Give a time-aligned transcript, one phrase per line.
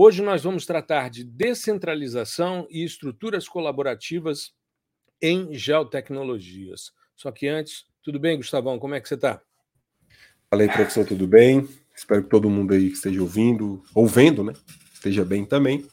[0.00, 4.52] Hoje nós vamos tratar de descentralização e estruturas colaborativas
[5.20, 6.92] em geotecnologias.
[7.16, 8.78] Só que antes, tudo bem, Gustavão?
[8.78, 9.42] Como é que você está?
[10.48, 11.68] Fala aí, professor, tudo bem?
[11.96, 14.52] Espero que todo mundo aí que esteja ouvindo, ou vendo, né,
[14.94, 15.84] esteja bem também.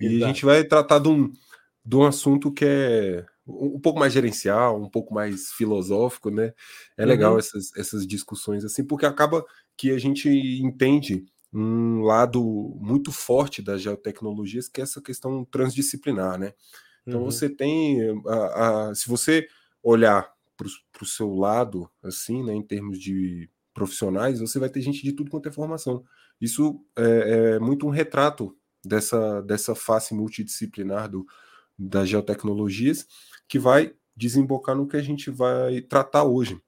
[0.00, 0.24] E Exato.
[0.24, 1.32] a gente vai tratar de um,
[1.86, 6.52] de um assunto que é um pouco mais gerencial, um pouco mais filosófico, né?
[6.96, 7.38] É legal uhum.
[7.38, 9.44] essas, essas discussões assim, porque acaba
[9.76, 12.42] que a gente entende um lado
[12.80, 16.52] muito forte das geotecnologias, que é essa questão transdisciplinar, né?
[17.06, 17.30] Então uhum.
[17.30, 19.46] você tem, a, a, se você
[19.82, 25.02] olhar para o seu lado, assim, né, em termos de profissionais, você vai ter gente
[25.02, 26.04] de tudo quanto é formação.
[26.40, 31.26] Isso é, é muito um retrato dessa, dessa face multidisciplinar do,
[31.78, 33.06] das geotecnologias,
[33.48, 36.60] que vai desembocar no que a gente vai tratar hoje,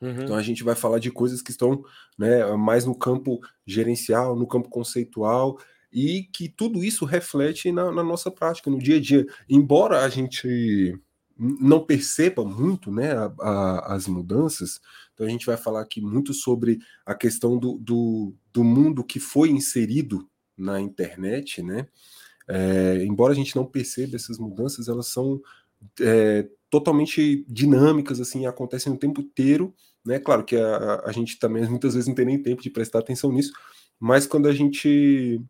[0.00, 0.22] Uhum.
[0.22, 1.82] Então a gente vai falar de coisas que estão
[2.16, 5.58] né, mais no campo gerencial, no campo conceitual,
[5.92, 9.26] e que tudo isso reflete na, na, nossa prática, no dia a dia.
[9.48, 10.98] Embora a gente
[11.36, 14.80] não perceba muito né, a, a, as mudanças,
[15.14, 19.18] então a gente vai falar aqui muito sobre a questão do, do, do mundo que
[19.18, 21.86] foi inserido na internet, né?
[22.48, 25.40] É, embora a gente não perceba essas mudanças, elas são
[26.00, 30.18] é, totalmente dinâmicas, assim, acontecem o tempo inteiro, né?
[30.18, 33.32] Claro que a, a gente também muitas vezes não tem nem tempo de prestar atenção
[33.32, 33.52] nisso,
[33.98, 35.40] mas quando a gente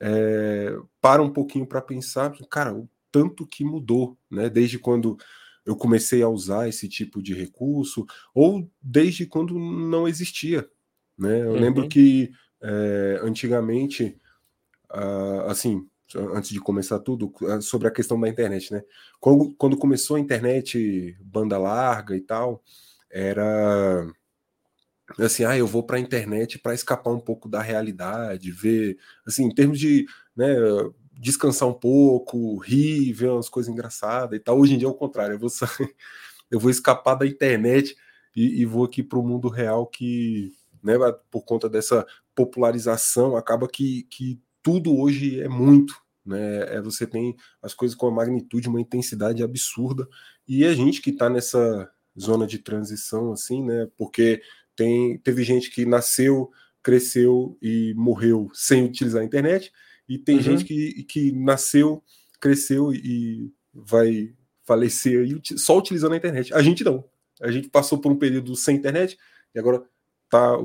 [0.00, 4.48] é, para um pouquinho para pensar, cara, o tanto que mudou, né?
[4.48, 5.16] Desde quando
[5.64, 8.04] eu comecei a usar esse tipo de recurso,
[8.34, 10.68] ou desde quando não existia,
[11.16, 11.42] né?
[11.42, 11.60] Eu uhum.
[11.60, 14.18] lembro que é, antigamente,
[14.92, 15.86] uh, assim,
[16.34, 18.82] antes de começar tudo, sobre a questão da internet, né?
[19.20, 22.62] Quando, quando começou a internet banda larga e tal,
[23.12, 24.06] era
[25.18, 28.96] assim, ah, eu vou para a internet para escapar um pouco da realidade, ver,
[29.26, 30.46] assim, em termos de, né,
[31.12, 34.58] descansar um pouco, rir, ver umas coisas engraçadas e tal.
[34.58, 35.68] Hoje em dia é o contrário, eu vou, sair,
[36.50, 37.96] eu vou escapar da internet
[38.34, 40.52] e, e vou aqui para o mundo real que,
[40.82, 40.94] né,
[41.30, 45.94] por conta dessa popularização, acaba que, que tudo hoje é muito,
[46.24, 46.76] né?
[46.76, 50.08] É, você tem as coisas com uma magnitude, uma intensidade absurda,
[50.46, 53.88] e a gente que está nessa zona de transição, assim, né?
[53.96, 54.42] Porque
[54.76, 56.50] tem, teve gente que nasceu,
[56.82, 59.72] cresceu e morreu sem utilizar a internet,
[60.08, 60.42] e tem uhum.
[60.42, 62.02] gente que, que nasceu,
[62.40, 64.34] cresceu e vai
[64.64, 66.52] falecer só utilizando a internet.
[66.54, 67.04] A gente não.
[67.40, 69.18] A gente passou por um período sem internet
[69.54, 69.82] e agora
[70.32, 70.56] está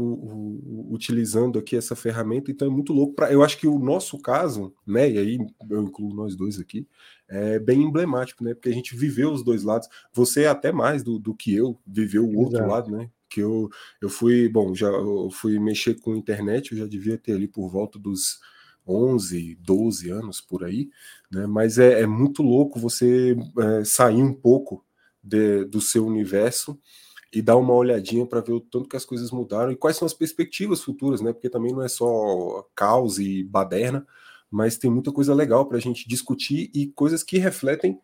[0.89, 3.16] utilizando aqui essa ferramenta, então é muito louco.
[3.16, 5.38] Pra, eu acho que o nosso caso, né, e aí
[5.69, 6.88] eu incluo nós dois aqui,
[7.28, 9.89] é bem emblemático, né, porque a gente viveu os dois lados.
[10.13, 12.72] Você é até mais do, do que eu viveu o outro Exato.
[12.72, 13.09] lado, né?
[13.29, 13.69] Que eu,
[14.01, 17.67] eu fui, bom, já eu fui mexer com internet, eu já devia ter ali por
[17.67, 18.39] volta dos
[18.88, 20.89] 11, 12 anos por aí,
[21.29, 21.45] né?
[21.45, 24.85] Mas é, é muito louco você é, sair um pouco
[25.22, 26.79] de, do seu universo
[27.37, 30.07] e dar uma olhadinha para ver o tanto que as coisas mudaram e quais são
[30.07, 31.31] as perspectivas futuras, né?
[31.31, 34.07] Porque também não é só caos e baderna,
[34.49, 38.01] mas tem muita coisa legal para a gente discutir e coisas que refletem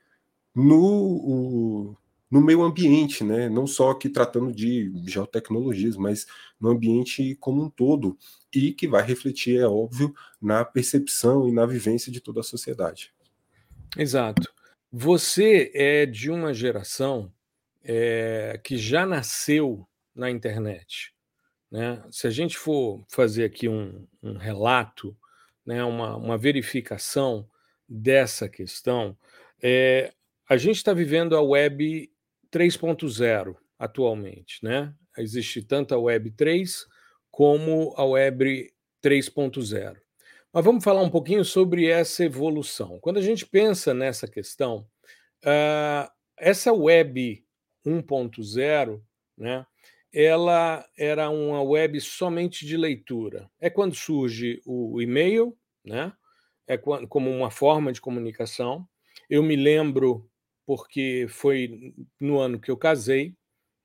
[0.53, 1.97] no, o,
[2.29, 3.49] no meio ambiente, né?
[3.49, 6.27] Não só aqui tratando de geotecnologias, mas
[6.61, 8.15] no ambiente como um todo
[8.53, 13.11] e que vai refletir, é óbvio, na percepção e na vivência de toda a sociedade.
[13.97, 14.47] Exato.
[14.91, 17.31] Você é de uma geração
[17.83, 21.13] é, que já nasceu na internet.
[21.71, 22.03] Né?
[22.11, 25.17] Se a gente for fazer aqui um, um relato,
[25.65, 27.49] né, uma, uma, verificação
[27.89, 29.17] dessa questão,
[29.61, 30.13] é,
[30.47, 32.11] a gente está vivendo a web
[32.51, 34.63] 3.0 atualmente.
[34.63, 34.93] Né?
[35.17, 36.85] Existe tanto a web 3
[37.31, 38.71] como a web
[39.03, 39.97] 3.0.
[40.53, 42.99] Mas vamos falar um pouquinho sobre essa evolução.
[42.99, 44.87] Quando a gente pensa nessa questão,
[45.43, 46.07] uh,
[46.37, 47.43] essa web
[47.85, 49.01] 1.0,
[49.37, 49.65] né,
[50.13, 53.49] ela era uma web somente de leitura.
[53.59, 56.13] É quando surge o e-mail, né,
[56.67, 58.87] é quando, como uma forma de comunicação.
[59.29, 60.29] Eu me lembro,
[60.65, 63.35] porque foi no ano que eu casei,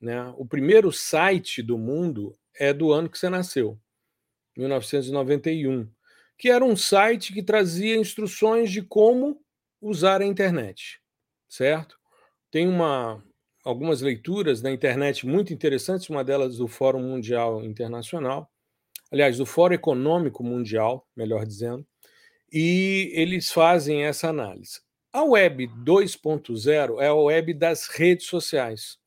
[0.01, 3.79] né, o primeiro site do mundo é do ano que você nasceu,
[4.57, 5.89] 1991,
[6.37, 9.41] que era um site que trazia instruções de como
[9.81, 11.01] usar a internet,
[11.49, 11.99] certo?
[12.51, 13.23] Tem uma,
[13.65, 18.51] algumas leituras na internet muito interessantes, uma delas do Fórum Mundial Internacional,
[19.11, 21.87] aliás, do Fórum Econômico Mundial, melhor dizendo,
[22.53, 24.81] e eles fazem essa análise.
[25.13, 28.99] A web 2.0 é a web das redes sociais.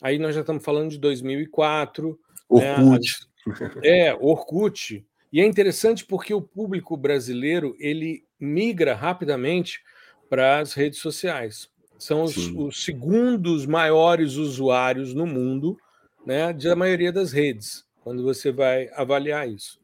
[0.00, 2.18] Aí nós já estamos falando de 2004.
[2.48, 3.26] Orkut.
[3.46, 3.80] Né?
[3.82, 5.06] É, Orkut.
[5.32, 9.80] E é interessante porque o público brasileiro ele migra rapidamente
[10.28, 11.68] para as redes sociais.
[11.98, 15.78] São os, os, segundos maiores usuários no mundo
[16.24, 19.80] né, da maioria das redes, quando você vai avaliar isso.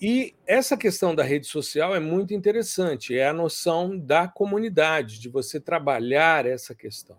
[0.00, 5.28] E essa questão da rede social é muito interessante, é a noção da comunidade, de
[5.28, 7.16] você trabalhar essa questão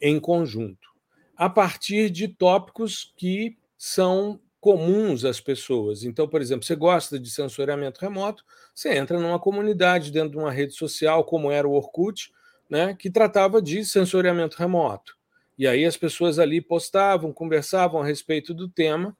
[0.00, 0.88] em conjunto,
[1.36, 6.02] a partir de tópicos que são comuns às pessoas.
[6.02, 8.44] Então, por exemplo, você gosta de sensoriamento remoto,
[8.74, 12.32] você entra numa comunidade dentro de uma rede social, como era o Orkut,
[12.68, 15.16] né, que tratava de sensoriamento remoto.
[15.58, 19.16] E aí as pessoas ali postavam, conversavam a respeito do tema,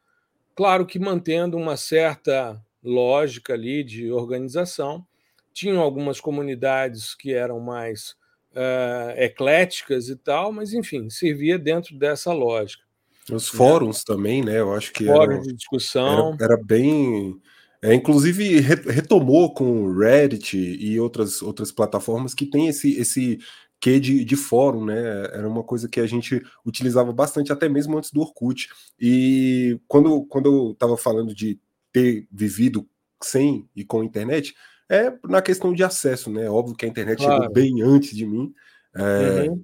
[0.54, 5.06] claro que mantendo uma certa lógica ali de organização.
[5.52, 8.14] Tinham algumas comunidades que eram mais
[8.52, 12.84] uh, ecléticas e tal, mas enfim, servia dentro dessa lógica.
[13.32, 13.58] Os né?
[13.58, 14.02] fóruns né?
[14.06, 14.60] também, né?
[14.60, 17.40] Eu acho que fóruns de discussão era, era bem
[17.82, 23.38] é, inclusive retomou com o Reddit e outras, outras plataformas que tem esse, esse
[23.80, 25.24] quê de, de fórum, né?
[25.32, 28.68] Era uma coisa que a gente utilizava bastante, até mesmo antes do Orkut.
[28.98, 31.60] E quando, quando eu estava falando de
[31.92, 32.88] ter vivido
[33.22, 34.54] sem e com internet,
[34.88, 36.48] é na questão de acesso, né?
[36.48, 37.34] Óbvio que a internet claro.
[37.34, 38.52] chegou bem antes de mim.
[38.94, 39.62] É, uhum.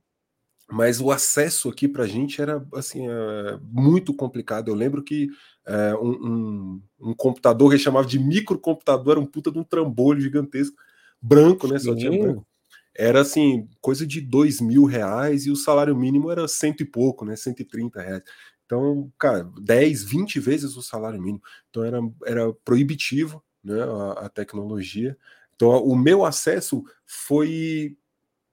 [0.71, 4.69] Mas o acesso aqui para a gente era assim é, muito complicado.
[4.69, 5.29] Eu lembro que
[5.67, 10.21] é, um, um, um, computador que chamava de microcomputador, era um puta de um trambolho
[10.21, 10.77] gigantesco,
[11.21, 11.79] branco, né?
[11.79, 12.47] Só tinha branco.
[12.95, 17.25] Era assim, coisa de dois mil reais e o salário mínimo era cento e pouco,
[17.25, 17.37] né?
[17.37, 18.23] 130 reais.
[18.67, 21.43] Então, cara, 10, 20 vezes o salário mínimo.
[21.71, 25.17] Então era, era proibitivo né, a, a tecnologia.
[25.55, 27.97] Então, o meu acesso foi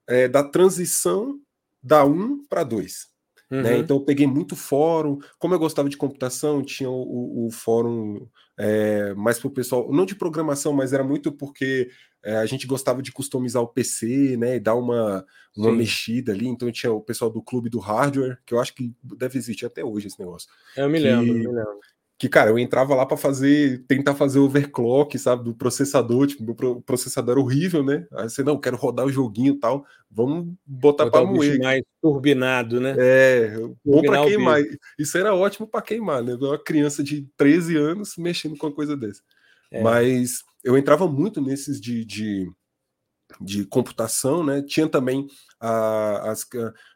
[0.06, 1.40] é, da transição
[1.82, 3.08] da 1 para 2.
[3.50, 3.58] Né?
[3.58, 3.62] Uhum.
[3.62, 3.78] Né?
[3.78, 5.18] Então eu peguei muito fórum.
[5.38, 8.26] Como eu gostava de computação, tinha o, o fórum
[8.58, 11.90] é, mais para o pessoal, não de programação, mas era muito porque
[12.22, 14.56] é, a gente gostava de customizar o PC, né?
[14.56, 15.24] E dar uma,
[15.56, 16.46] uma mexida ali.
[16.46, 19.84] Então tinha o pessoal do clube do hardware, que eu acho que deve existir até
[19.84, 20.48] hoje esse negócio.
[20.76, 21.80] Eu me que, lembro, me lembro
[22.20, 26.82] que, cara, eu entrava lá para fazer, tentar fazer overclock, sabe, do processador, tipo, meu
[26.82, 28.06] processador era horrível, né?
[28.12, 31.58] Aí você, não, quero rodar o joguinho e tal, vamos botar para moer.
[31.58, 32.94] mais turbinado, né?
[32.98, 34.60] É, bom para queimar.
[34.98, 36.34] Isso era ótimo para queimar, né?
[36.34, 39.22] Uma criança de 13 anos mexendo com uma coisa dessa.
[39.70, 39.82] É.
[39.82, 42.52] Mas eu entrava muito nesses de, de,
[43.40, 44.60] de computação, né?
[44.60, 45.26] Tinha também
[45.58, 46.46] a, as,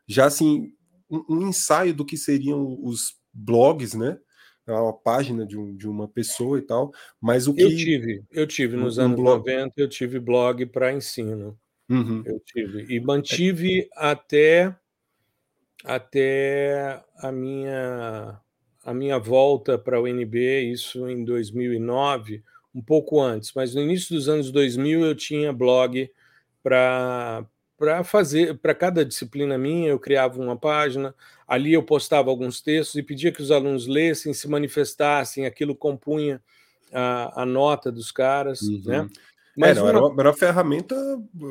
[0.06, 0.70] já assim,
[1.11, 4.19] um, um ensaio do que seriam os blogs, né?
[4.72, 7.62] Uma página de, um, de uma pessoa e tal, mas o que...
[7.62, 9.38] Eu tive, eu tive, nos um anos blog...
[9.38, 11.58] 90 eu tive blog para ensino,
[11.88, 12.22] uhum.
[12.25, 14.75] eu tive, e mantive até,
[15.84, 18.40] até a minha,
[18.84, 22.43] a minha volta para o UNB, isso em 2009,
[22.75, 26.10] um pouco antes, mas no início dos anos 2000 eu tinha blog
[26.62, 31.14] para para fazer para cada disciplina minha eu criava uma página
[31.46, 36.40] ali eu postava alguns textos e pedia que os alunos lessem se manifestassem aquilo compunha
[36.93, 38.82] a, a nota dos caras uhum.
[38.84, 39.08] né
[39.56, 39.88] mas é, não, uma...
[39.88, 40.96] era, uma, era, uma, ferramenta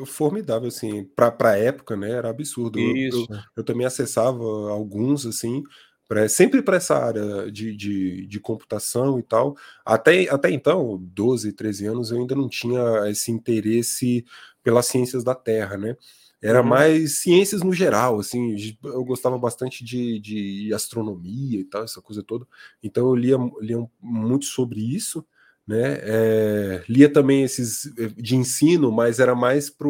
[0.06, 2.10] formidável assim para a época né?
[2.10, 2.78] Era absurdo.
[2.78, 3.26] Eu, eu,
[3.56, 5.62] eu, também acessava alguns assim
[6.06, 9.56] pra, sempre para essa área de, de, de, computação e tal.
[9.84, 14.24] Até, até então 12, 13 anos eu ainda não tinha esse interesse
[14.64, 15.96] pelas ciências da Terra, né?
[16.42, 16.68] Era uhum.
[16.68, 22.22] mais ciências no geral, assim, eu gostava bastante de, de astronomia e tal, essa coisa
[22.22, 22.46] toda.
[22.82, 25.24] Então eu lia, lia muito sobre isso,
[25.66, 25.98] né?
[26.02, 29.88] É, lia também esses eh, de ensino, mas era mais para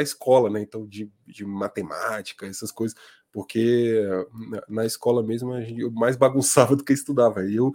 [0.00, 0.60] a escola, né?
[0.60, 2.96] Então de, de matemática, essas coisas,
[3.32, 4.00] porque
[4.48, 7.44] na, na escola mesmo eu mais bagunçava do que estudava.
[7.44, 7.72] E eu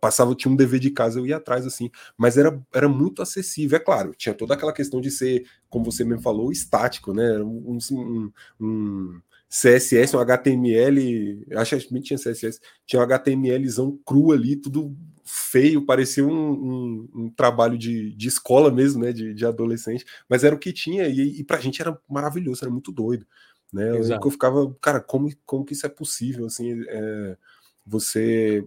[0.00, 3.76] passava, tinha um dever de casa, eu ia atrás assim, mas era, era muito acessível,
[3.76, 7.38] é claro, tinha toda aquela questão de ser, como você mesmo falou, estático, né?
[7.40, 14.56] Um, um, um CSS, um HTML, acho que tinha CSS, tinha um HTMLzão cru ali,
[14.56, 19.12] tudo feio, parecia um, um, um trabalho de, de escola mesmo, né?
[19.12, 22.70] De, de adolescente, mas era o que tinha, e, e pra gente era maravilhoso, era
[22.70, 23.26] muito doido.
[23.72, 23.90] Né?
[23.90, 26.46] Eu, eu ficava, cara, como, como que isso é possível?
[26.46, 27.36] Assim, é,
[27.84, 28.64] você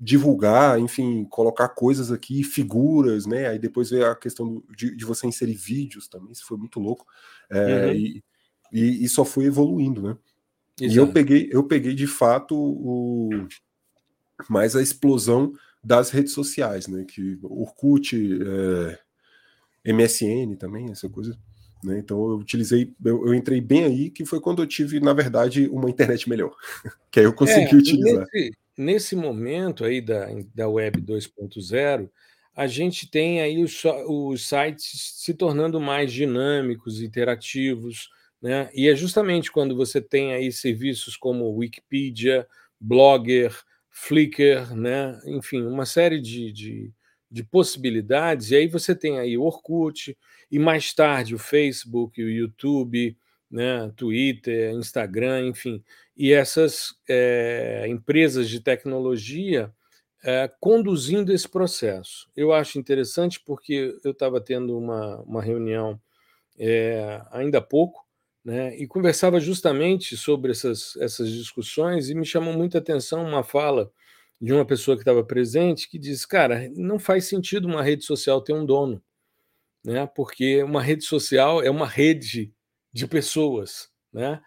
[0.00, 3.48] divulgar, enfim, colocar coisas aqui, figuras, né?
[3.48, 7.04] Aí depois veio a questão de, de você inserir vídeos também, isso foi muito louco.
[7.50, 7.92] É, uhum.
[7.92, 8.24] e,
[8.72, 10.16] e, e, só foi evoluindo, né?
[10.80, 10.94] Exato.
[10.94, 13.48] E eu peguei, eu peguei de fato o
[14.48, 15.52] mais a explosão
[15.82, 17.04] das redes sociais, né?
[17.04, 21.36] Que Orkut, é, MSN também, essa coisa.
[21.82, 21.98] Né?
[21.98, 25.68] Então eu utilizei, eu, eu, entrei bem aí, que foi quando eu tive, na verdade,
[25.68, 26.54] uma internet melhor.
[27.10, 28.26] que aí eu consegui é, utilizar.
[28.32, 32.08] Nesse, nesse momento aí da, da Web 2.0,
[32.54, 38.08] a gente tem aí os, os sites se tornando mais dinâmicos, interativos,
[38.40, 38.70] né?
[38.74, 42.46] E é justamente quando você tem aí serviços como Wikipedia,
[42.80, 43.56] Blogger,
[43.90, 45.20] Flickr, né?
[45.26, 46.92] enfim, uma série de, de,
[47.30, 50.16] de, possibilidades, e aí você tem aí o Orkut,
[50.50, 53.16] e mais tarde o Facebook, o YouTube,
[53.50, 53.90] né?
[53.96, 55.82] Twitter, Instagram, enfim,
[56.18, 59.72] e essas é, empresas de tecnologia
[60.24, 62.28] é, conduzindo esse processo.
[62.36, 66.00] Eu acho interessante porque eu estava tendo uma, uma reunião
[66.58, 68.04] é, ainda há pouco
[68.44, 73.88] né, e conversava justamente sobre essas, essas discussões e me chamou muita atenção uma fala
[74.40, 78.40] de uma pessoa que estava presente que disse: Cara, não faz sentido uma rede social
[78.40, 79.00] ter um dono,
[79.84, 82.52] né, porque uma rede social é uma rede
[82.92, 83.88] de pessoas.
[84.12, 84.40] Né?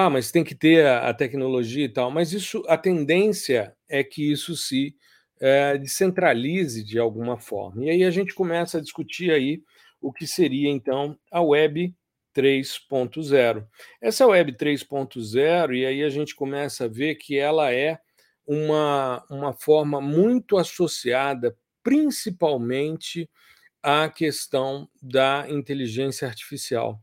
[0.00, 4.04] Ah, mas tem que ter a, a tecnologia e tal, mas isso a tendência é
[4.04, 4.94] que isso se
[5.40, 7.84] é, descentralize de alguma forma.
[7.84, 9.60] E aí a gente começa a discutir aí
[10.00, 11.92] o que seria então a web
[12.32, 13.66] 3.0.
[14.00, 17.98] Essa web 3.0, e aí a gente começa a ver que ela é
[18.46, 23.28] uma, uma forma muito associada principalmente
[23.82, 27.02] à questão da inteligência artificial.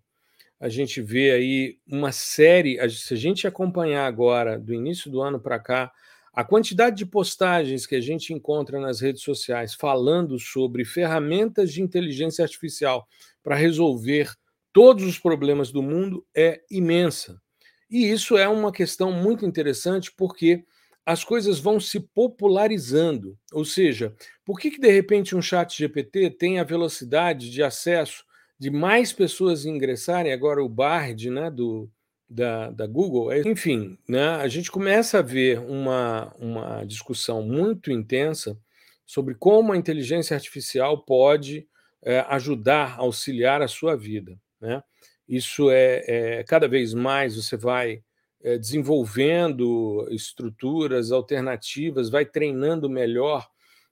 [0.60, 5.40] A gente vê aí uma série, se a gente acompanhar agora, do início do ano
[5.40, 5.92] para cá,
[6.34, 11.82] a quantidade de postagens que a gente encontra nas redes sociais falando sobre ferramentas de
[11.82, 13.08] inteligência artificial
[13.42, 14.34] para resolver
[14.74, 17.42] todos os problemas do mundo é imensa.
[17.90, 20.66] E isso é uma questão muito interessante porque
[21.06, 23.38] as coisas vão se popularizando.
[23.54, 28.25] Ou seja, por que, que de repente um chat GPT tem a velocidade de acesso
[28.60, 31.90] de mais pessoas ingressarem, agora o Bard né, do,
[32.30, 33.32] da, da Google.
[33.32, 38.58] É, enfim, né, a gente começa a ver uma, uma discussão muito intensa
[39.06, 41.68] sobre como a inteligência artificial pode
[42.04, 44.40] é, ajudar, auxiliar a sua vida.
[44.60, 44.82] Né?
[45.28, 48.04] Isso é, é cada vez mais você vai
[48.44, 53.48] é, desenvolvendo estruturas alternativas, vai treinando melhor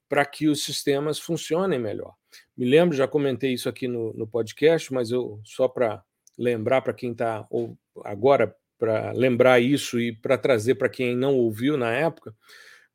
[0.10, 2.14] para que os sistemas funcionem melhor.
[2.56, 6.04] Me lembro, já comentei isso aqui no, no podcast, mas eu só para
[6.38, 7.48] lembrar para quem está
[8.04, 12.36] agora para lembrar isso e para trazer para quem não ouviu na época,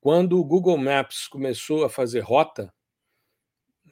[0.00, 2.72] quando o Google Maps começou a fazer rota,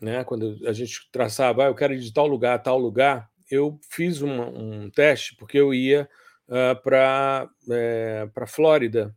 [0.01, 3.31] né, quando a gente traçava, ah, eu quero ir de tal lugar a tal lugar,
[3.51, 6.09] eu fiz uma, um teste porque eu ia
[6.49, 9.17] uh, para é, para Flórida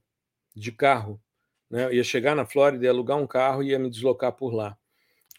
[0.56, 1.22] de carro,
[1.70, 1.94] né?
[1.94, 4.78] Ia chegar na Flórida, ia alugar um carro e ia me deslocar por lá.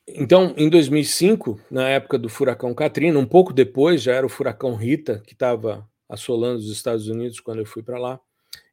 [0.07, 4.75] Então, em 2005, na época do furacão Katrina, um pouco depois, já era o furacão
[4.75, 8.21] Rita, que estava assolando os Estados Unidos quando eu fui para lá,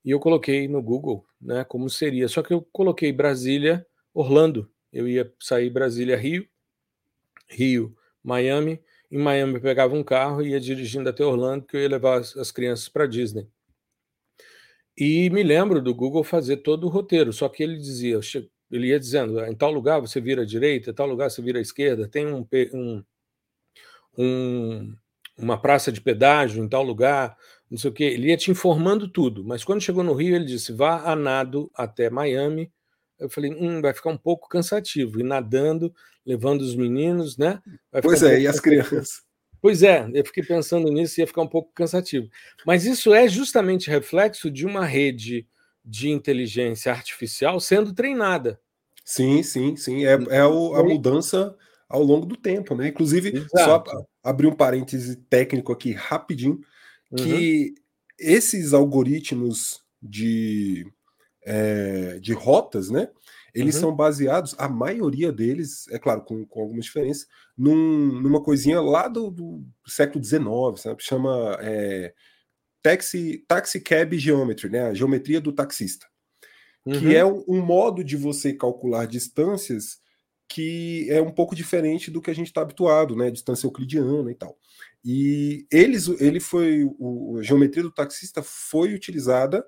[0.04, 2.28] e eu coloquei no Google né, como seria.
[2.28, 4.70] Só que eu coloquei Brasília, Orlando.
[4.92, 6.48] Eu ia sair Brasília, Rio,
[7.48, 8.82] Rio, Miami.
[9.12, 12.20] Em Miami eu pegava um carro e ia dirigindo até Orlando, que eu ia levar
[12.20, 13.48] as, as crianças para Disney.
[14.98, 18.20] E me lembro do Google fazer todo o roteiro, só que ele dizia,
[18.72, 21.60] ele ia dizendo, em tal lugar você vira à direita, em tal lugar você vira
[21.60, 23.04] à esquerda, tem um, um,
[24.18, 24.96] um,
[25.38, 27.38] uma praça de pedágio em tal lugar,
[27.70, 28.06] não sei o quê.
[28.06, 31.70] Ele ia te informando tudo, mas quando chegou no Rio, ele disse, vá a nado
[31.76, 32.72] até Miami.
[33.20, 35.94] Eu falei, hum, vai ficar um pouco cansativo, e nadando,
[36.26, 37.62] levando os meninos, né?
[38.02, 39.27] pois um é, e as crianças.
[39.68, 42.30] Pois é, eu fiquei pensando nisso e ia ficar um pouco cansativo.
[42.66, 45.46] Mas isso é justamente reflexo de uma rede
[45.84, 48.62] de inteligência artificial sendo treinada.
[49.04, 50.06] Sim, sim, sim.
[50.06, 51.54] É, é o, a mudança
[51.90, 52.88] ao longo do tempo, né?
[52.88, 53.92] Inclusive, Exato.
[53.92, 56.62] só abrir um parêntese técnico aqui rapidinho,
[57.18, 57.84] que uhum.
[58.18, 60.90] esses algoritmos de,
[61.46, 63.10] é, de rotas, né?
[63.60, 63.82] Eles uhum.
[63.82, 69.08] são baseados, a maioria deles, é claro, com, com algumas diferenças, num, numa coisinha lá
[69.08, 71.04] do, do século XIX, sabe?
[71.04, 72.14] Chama é,
[72.84, 74.84] taxi, taxi Cab Geometry, né?
[74.84, 76.06] A geometria do taxista.
[76.86, 77.00] Uhum.
[77.00, 79.98] Que é um, um, modo de você calcular distâncias
[80.48, 83.32] que é um pouco diferente do que a gente está habituado, né?
[83.32, 84.58] Distância euclidiana e tal.
[85.04, 89.66] E eles, ele foi, o, a geometria do taxista foi utilizada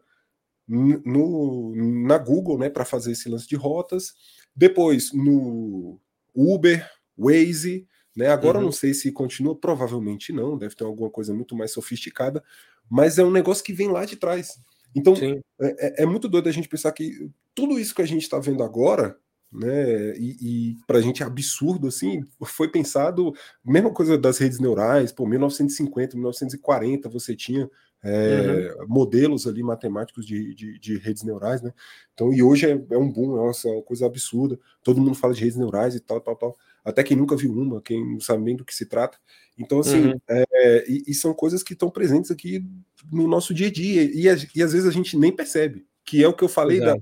[0.69, 1.73] no,
[2.05, 4.13] na Google, né, para fazer esse lance de rotas.
[4.55, 5.99] Depois no
[6.35, 8.27] Uber, Waze, né?
[8.27, 8.65] Agora uhum.
[8.65, 12.43] não sei se continua, provavelmente não, deve ter alguma coisa muito mais sofisticada,
[12.89, 14.59] mas é um negócio que vem lá de trás.
[14.95, 18.23] Então é, é, é, muito doido a gente pensar que tudo isso que a gente
[18.23, 19.17] está vendo agora,
[19.51, 23.33] né, e, e para a gente é absurdo assim, foi pensado,
[23.63, 27.69] mesma coisa das redes neurais, por 1950, 1940 você tinha
[28.03, 28.87] é, uhum.
[28.87, 31.73] modelos ali matemáticos de, de, de, redes neurais, né?
[32.13, 34.57] Então, e hoje é, é um boom, é uma, é uma, coisa absurda.
[34.83, 36.57] Todo mundo fala de redes neurais e tal, tal, tal.
[36.83, 39.17] Até quem nunca viu uma, quem não sabe nem do que se trata.
[39.57, 40.21] Então, assim, uhum.
[40.29, 42.63] é, e, e, são coisas que estão presentes aqui
[43.11, 44.29] no nosso dia a dia, e, e,
[44.63, 46.95] às vezes a gente nem percebe, que é o que eu falei da,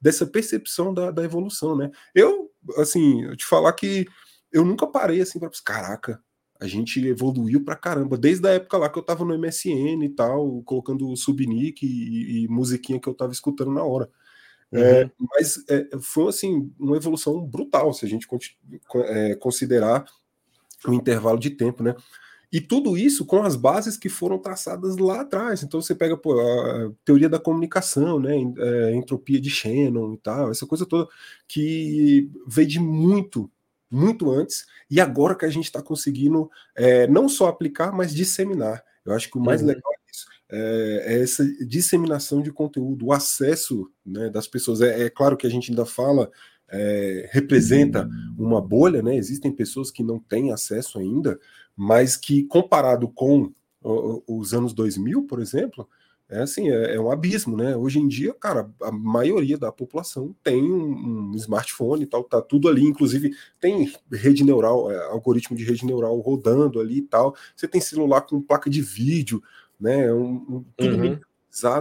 [0.00, 1.90] dessa percepção da, da evolução, né?
[2.12, 4.06] Eu, assim, eu te falar que
[4.52, 6.20] eu nunca parei assim para caraca,
[6.60, 10.10] a gente evoluiu pra caramba, desde a época lá que eu tava no MSN e
[10.10, 14.10] tal, colocando subnick e, e musiquinha que eu tava escutando na hora.
[14.70, 14.84] É, uhum.
[14.84, 18.28] É, mas é, foi assim uma evolução brutal se a gente
[18.94, 20.04] é, considerar
[20.86, 21.94] o intervalo de tempo, né?
[22.52, 25.62] E tudo isso com as bases que foram traçadas lá atrás.
[25.62, 28.34] Então você pega pô, a teoria da comunicação, né?
[28.58, 31.08] É, entropia de Shannon e tal, essa coisa toda
[31.48, 33.50] que veio de muito
[33.90, 38.82] muito antes, e agora que a gente está conseguindo é, não só aplicar, mas disseminar.
[39.04, 39.68] Eu acho que o mais uhum.
[39.68, 40.26] legal é isso.
[40.52, 44.80] É, é, essa disseminação de conteúdo, o acesso né, das pessoas.
[44.80, 46.30] É, é, claro que a gente ainda fala,
[46.68, 49.16] é, representa uma bolha, né?
[49.16, 51.38] Existem pessoas que não têm acesso ainda,
[51.76, 55.88] mas que comparado com os anos 2000, por exemplo,
[56.30, 57.76] é assim, é, é, um abismo, né?
[57.76, 62.40] Hoje em dia, cara, a maioria da população tem um, um, smartphone e tal, tá
[62.40, 67.34] tudo ali, inclusive tem rede neural, é, algoritmo de rede neural rodando ali e tal.
[67.56, 69.42] Você tem celular com placa de vídeo,
[69.78, 70.12] né?
[70.12, 71.18] Um, um tudo uhum.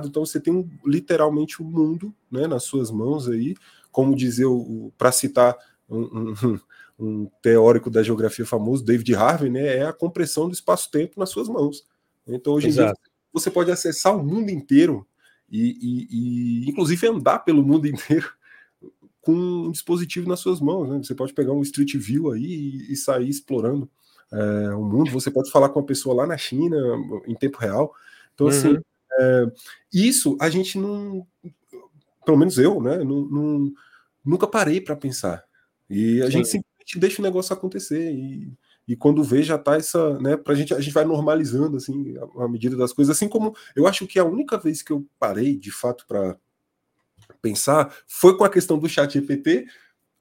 [0.06, 3.56] então você tem literalmente o um mundo, né, nas suas mãos aí,
[3.92, 5.56] como dizer o, para citar
[5.88, 6.34] um,
[7.00, 11.48] um, teórico da geografia famoso, David Harvey, né, é a compressão do espaço-tempo nas suas
[11.48, 11.86] mãos.
[12.28, 12.90] Então hoje Exato.
[12.90, 15.08] em dia você pode acessar o mundo inteiro
[15.52, 16.08] e, e,
[16.66, 18.32] e, inclusive andar pelo mundo inteiro
[19.22, 20.90] com um dispositivo nas suas mãos.
[20.90, 20.98] Né?
[20.98, 23.90] Você pode pegar um Street View aí e, e sair explorando
[24.32, 25.12] é, o mundo.
[25.12, 26.78] Você pode falar com uma pessoa lá na China
[27.28, 27.94] em tempo real.
[28.34, 28.74] Então, assim, uhum.
[28.76, 28.84] assim,
[29.20, 29.52] é,
[29.94, 31.26] isso a gente não,
[32.26, 33.74] pelo menos eu, né, não, não
[34.24, 35.44] nunca parei para pensar.
[35.90, 36.32] E a Sim.
[36.32, 38.14] gente simplesmente deixa o negócio acontecer.
[38.14, 38.52] E,
[38.90, 42.46] e quando vê já tá essa, né, pra gente, a gente vai normalizando, assim, a,
[42.46, 45.56] a medida das coisas, assim como eu acho que a única vez que eu parei,
[45.56, 46.36] de fato, para
[47.40, 49.68] pensar, foi com a questão do chat GPT,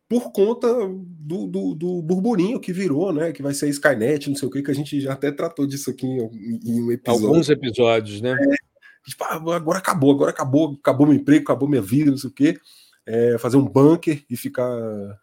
[0.06, 3.32] por conta do, do, do, burburinho que virou, né?
[3.32, 5.66] Que vai ser a Skynet, não sei o que, que a gente já até tratou
[5.66, 7.26] disso aqui em, em um episódio.
[7.26, 8.32] Alguns episódios, né?
[8.32, 12.28] É, tipo, ah, agora acabou, agora acabou, acabou meu emprego, acabou minha vida, não sei
[12.28, 12.58] o quê.
[13.06, 14.70] É, fazer um bunker e ficar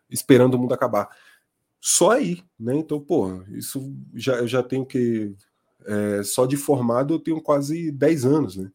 [0.09, 1.07] esperando o mundo acabar
[1.87, 2.75] só aí, né?
[2.75, 5.35] Então, pô, isso já, eu já tenho que.
[5.85, 8.71] É, só de formado eu tenho quase 10 anos, né?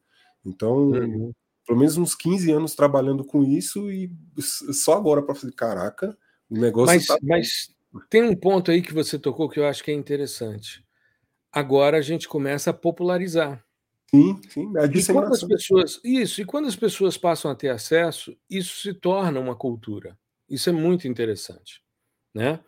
[0.47, 1.33] Então, uhum.
[1.67, 6.17] pelo menos uns 15 anos trabalhando com isso e só agora para fazer, caraca,
[6.49, 6.95] o negócio.
[6.95, 7.19] Mas, tá...
[7.21, 7.75] mas
[8.09, 10.85] tem um ponto aí que você tocou que eu acho que é interessante.
[11.51, 13.61] Agora a gente começa a popularizar.
[14.09, 17.71] Sim, sim, a e quando as pessoas isso e quando as pessoas passam a ter
[17.71, 20.17] acesso, isso se torna uma cultura.
[20.49, 21.83] Isso é muito interessante,
[22.33, 22.61] né?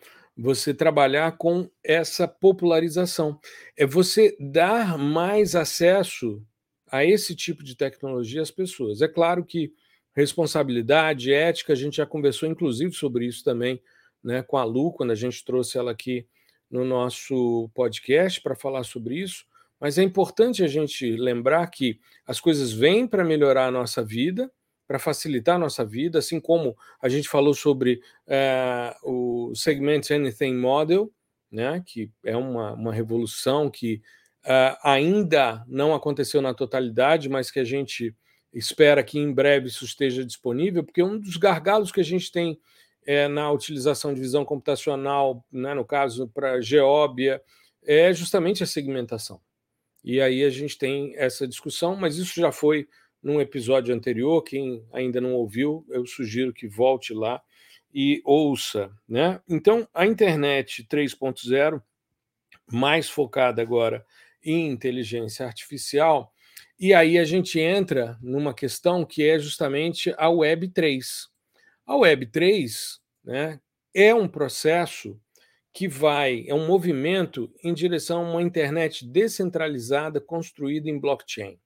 [0.43, 3.39] Você trabalhar com essa popularização.
[3.77, 6.45] É você dar mais acesso
[6.91, 9.01] a esse tipo de tecnologia às pessoas.
[9.01, 9.73] É claro que
[10.13, 13.81] responsabilidade, ética, a gente já conversou inclusive sobre isso também
[14.23, 16.27] né, com a Lu, quando a gente trouxe ela aqui
[16.69, 19.45] no nosso podcast para falar sobre isso.
[19.79, 24.51] Mas é importante a gente lembrar que as coisas vêm para melhorar a nossa vida,
[24.93, 30.55] para facilitar a nossa vida, assim como a gente falou sobre é, o Segment Anything
[30.55, 31.11] Model,
[31.51, 34.03] né, que é uma, uma revolução que
[34.45, 38.15] uh, ainda não aconteceu na totalidade, mas que a gente
[38.53, 42.61] espera que em breve isso esteja disponível, porque um dos gargalos que a gente tem
[43.07, 47.41] é, na utilização de visão computacional, né, no caso para geóbia,
[47.83, 49.41] é justamente a segmentação.
[50.05, 52.87] E aí a gente tem essa discussão, mas isso já foi
[53.23, 54.43] num episódio anterior.
[54.43, 57.41] Quem ainda não ouviu, eu sugiro que volte lá
[57.93, 58.91] e ouça.
[59.09, 59.41] Né?
[59.49, 61.83] Então, a internet 3.0,
[62.71, 64.05] mais focada agora
[64.43, 66.33] em inteligência artificial,
[66.79, 71.29] e aí a gente entra numa questão que é justamente a Web 3.
[71.87, 73.61] A Web 3 né,
[73.95, 75.21] é um processo
[75.73, 81.59] que vai, é um movimento em direção a uma internet descentralizada construída em blockchain.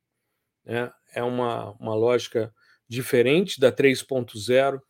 [0.67, 0.91] Né?
[1.15, 2.53] É uma, uma lógica
[2.89, 4.81] diferente da 3.0,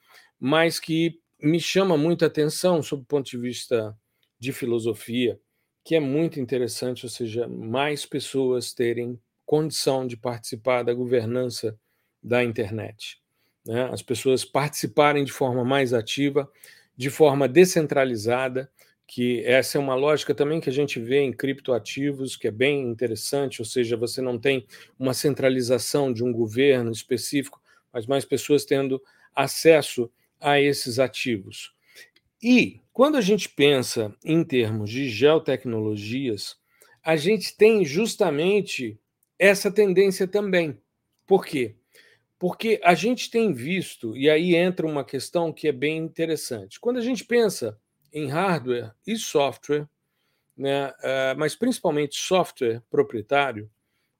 [0.41, 3.97] mas que me chama muita atenção sob o ponto de vista
[4.39, 5.39] de filosofia,
[5.85, 11.79] que é muito interessante, ou seja, mais pessoas terem condição de participar da governança
[12.23, 13.21] da internet.
[13.65, 13.89] Né?
[13.93, 16.51] As pessoas participarem de forma mais ativa,
[16.97, 18.71] de forma descentralizada,
[19.07, 22.83] que essa é uma lógica também que a gente vê em criptoativos, que é bem
[22.83, 24.66] interessante, ou seja, você não tem
[24.99, 29.01] uma centralização de um governo específico, mas mais pessoas tendo
[29.35, 31.73] acesso a esses ativos.
[32.42, 36.57] E quando a gente pensa em termos de geotecnologias,
[37.03, 38.99] a gente tem justamente
[39.38, 40.77] essa tendência também.
[41.27, 41.77] Por quê?
[42.38, 46.79] Porque a gente tem visto, e aí entra uma questão que é bem interessante.
[46.81, 47.79] Quando a gente pensa
[48.16, 49.87] em hardware e software,
[50.57, 53.70] né, eh, mas principalmente software proprietário,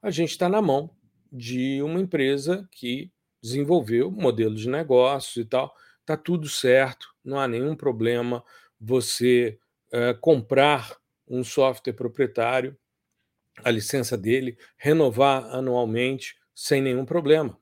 [0.03, 0.91] a gente está na mão
[1.33, 3.11] de uma empresa que
[3.43, 5.75] desenvolveu modelo de negócios e tal.
[6.03, 8.45] Está tudo certo, não há nenhum problema
[8.79, 9.59] você
[9.91, 12.77] eh, comprar um software proprietário,
[13.65, 17.59] a licença dele, renovar anualmente sem nenhum problema.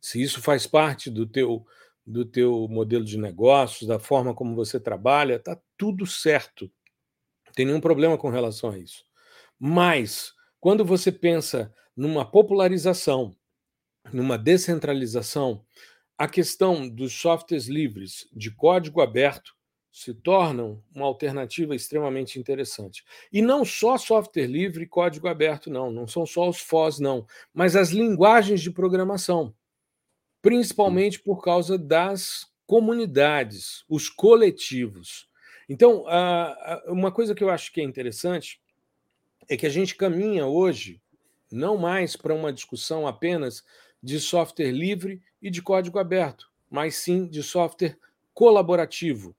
[0.00, 1.66] Se isso faz parte do teu
[2.06, 6.70] do teu modelo de negócios, da forma como você trabalha, está tudo certo.
[7.46, 9.04] Não tem nenhum problema com relação a isso.
[9.58, 13.34] Mas quando você pensa numa popularização,
[14.12, 15.64] numa descentralização,
[16.16, 19.54] a questão dos softwares livres de código aberto
[19.90, 23.04] se tornam uma alternativa extremamente interessante.
[23.32, 27.24] E não só software livre e código aberto, não, não são só os FOS, não,
[27.52, 29.54] mas as linguagens de programação,
[30.44, 35.26] principalmente por causa das comunidades, os coletivos.
[35.66, 36.04] Então,
[36.86, 38.60] uma coisa que eu acho que é interessante
[39.48, 41.00] é que a gente caminha hoje
[41.50, 43.64] não mais para uma discussão apenas
[44.02, 47.96] de software livre e de código aberto, mas sim de software
[48.34, 49.34] colaborativo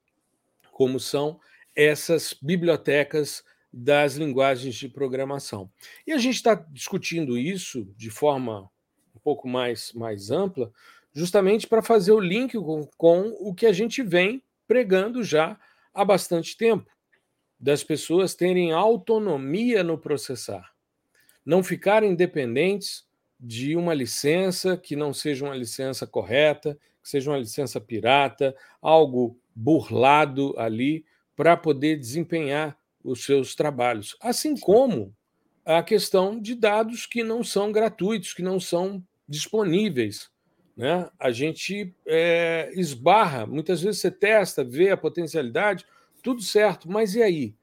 [0.72, 1.38] como são
[1.76, 5.70] essas bibliotecas das linguagens de programação.
[6.04, 8.68] E a gente está discutindo isso de forma
[9.14, 10.72] um pouco mais, mais ampla,
[11.16, 15.58] justamente para fazer o link com, com o que a gente vem pregando já
[15.94, 16.90] há bastante tempo,
[17.58, 20.74] das pessoas terem autonomia no processar,
[21.42, 23.06] não ficarem dependentes
[23.40, 29.40] de uma licença que não seja uma licença correta, que seja uma licença pirata, algo
[29.54, 31.02] burlado ali
[31.34, 34.18] para poder desempenhar os seus trabalhos.
[34.20, 35.16] Assim como
[35.64, 40.28] a questão de dados que não são gratuitos, que não são disponíveis.
[40.76, 41.08] Né?
[41.18, 45.86] A gente é, esbarra, muitas vezes você testa, vê a potencialidade,
[46.22, 47.54] tudo certo, mas e aí?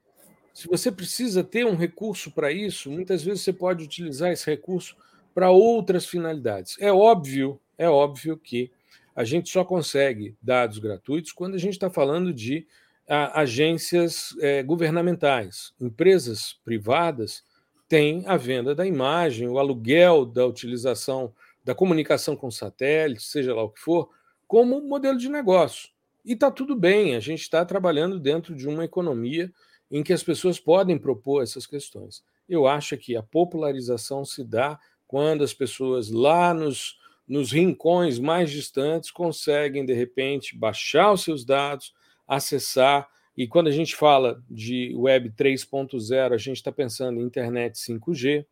[0.52, 4.96] Se você precisa ter um recurso para isso, muitas vezes você pode utilizar esse recurso
[5.34, 6.76] para outras finalidades.
[6.80, 8.70] É óbvio, é óbvio que
[9.14, 12.66] a gente só consegue dados gratuitos quando a gente está falando de
[13.08, 15.72] a, agências é, governamentais.
[15.80, 17.44] Empresas privadas
[17.88, 21.32] têm a venda da imagem, o aluguel da utilização
[21.64, 24.10] da comunicação com satélite, seja lá o que for,
[24.46, 25.88] como modelo de negócio.
[26.24, 29.52] E está tudo bem, a gente está trabalhando dentro de uma economia
[29.90, 32.22] em que as pessoas podem propor essas questões.
[32.48, 38.50] Eu acho que a popularização se dá quando as pessoas lá nos nos rincões mais
[38.50, 41.94] distantes, conseguem, de repente, baixar os seus dados,
[42.26, 43.08] acessar.
[43.36, 48.46] E quando a gente fala de Web 3.0, a gente está pensando em internet 5G,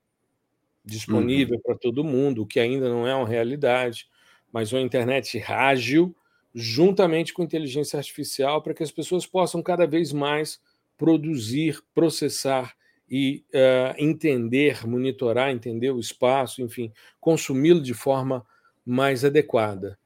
[0.85, 1.63] disponível uhum.
[1.63, 4.09] para todo mundo, o que ainda não é uma realidade,
[4.53, 6.15] mas uma internet ágil,
[6.55, 10.61] juntamente com inteligência artificial, para que as pessoas possam cada vez mais
[10.99, 12.75] produzir, processar
[13.11, 18.45] e uh, entender, monitorar, entender o espaço, enfim, consumi-lo de forma
[18.85, 19.99] mais adequada.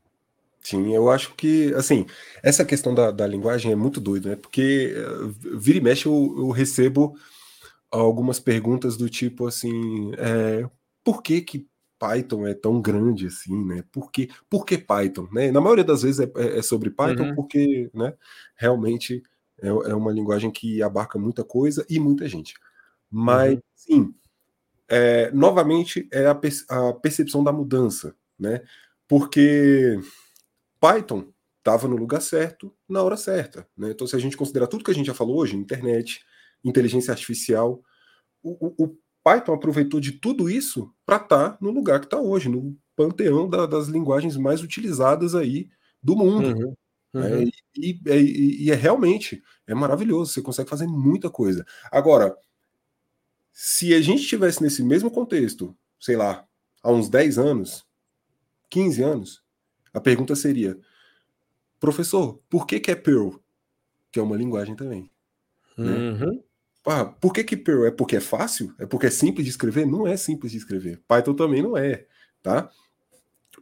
[0.60, 2.06] Sim, eu acho que, assim,
[2.42, 4.36] essa questão da, da linguagem é muito doida, né?
[4.36, 7.16] Porque uh, vira e mexe eu, eu, recebo
[8.00, 10.68] algumas perguntas do tipo assim, é,
[11.04, 11.66] por que que
[11.98, 13.82] Python é tão grande assim, né?
[13.90, 15.50] Por que, por que Python, né?
[15.50, 17.34] Na maioria das vezes é, é, é sobre Python uhum.
[17.34, 18.14] porque, né,
[18.56, 19.22] realmente
[19.60, 22.54] é, é, uma linguagem que abarca muita coisa e muita gente.
[23.10, 23.60] Mas, uhum.
[23.74, 24.14] sim,
[24.88, 28.62] é, novamente é a, a percepção da mudança, né?
[29.08, 29.98] Porque
[30.80, 31.28] Python
[31.58, 33.90] estava no lugar certo, na hora certa, né?
[33.90, 36.24] Então, se a gente considerar tudo que a gente já falou hoje, internet,
[36.68, 37.82] inteligência artificial,
[38.42, 42.20] o, o, o Python aproveitou de tudo isso para estar tá no lugar que está
[42.20, 45.68] hoje, no panteão da, das linguagens mais utilizadas aí
[46.02, 46.48] do mundo.
[46.48, 46.54] Uhum.
[46.54, 46.74] Né?
[47.14, 47.24] Uhum.
[47.24, 47.44] É,
[47.76, 51.64] e, e, e, é realmente é maravilhoso, você consegue fazer muita coisa.
[51.90, 52.36] Agora,
[53.52, 56.46] se a gente estivesse nesse mesmo contexto, sei lá,
[56.82, 57.86] há uns 10 anos,
[58.70, 59.46] 15 anos,
[59.92, 60.78] A pergunta seria:
[61.80, 63.40] professor, por que, que é Perl?
[64.12, 65.10] Que é uma linguagem também.
[65.78, 66.42] Né?
[66.86, 67.86] Ah, por que, que Perl?
[67.86, 68.72] É porque é fácil?
[68.78, 69.84] É porque é simples de escrever?
[69.86, 71.02] Não é simples de escrever.
[71.08, 72.06] Python também não é,
[72.42, 72.70] tá?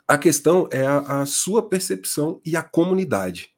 [0.07, 3.51] A questão é a, a sua percepção e a comunidade.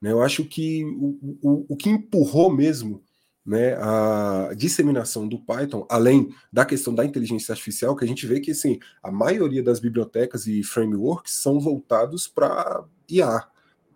[0.00, 0.12] Né?
[0.12, 3.02] Eu acho que o, o, o que empurrou mesmo
[3.44, 8.40] né, a disseminação do Python, além da questão da inteligência artificial, que a gente vê
[8.40, 13.46] que assim, a maioria das bibliotecas e frameworks são voltados para IA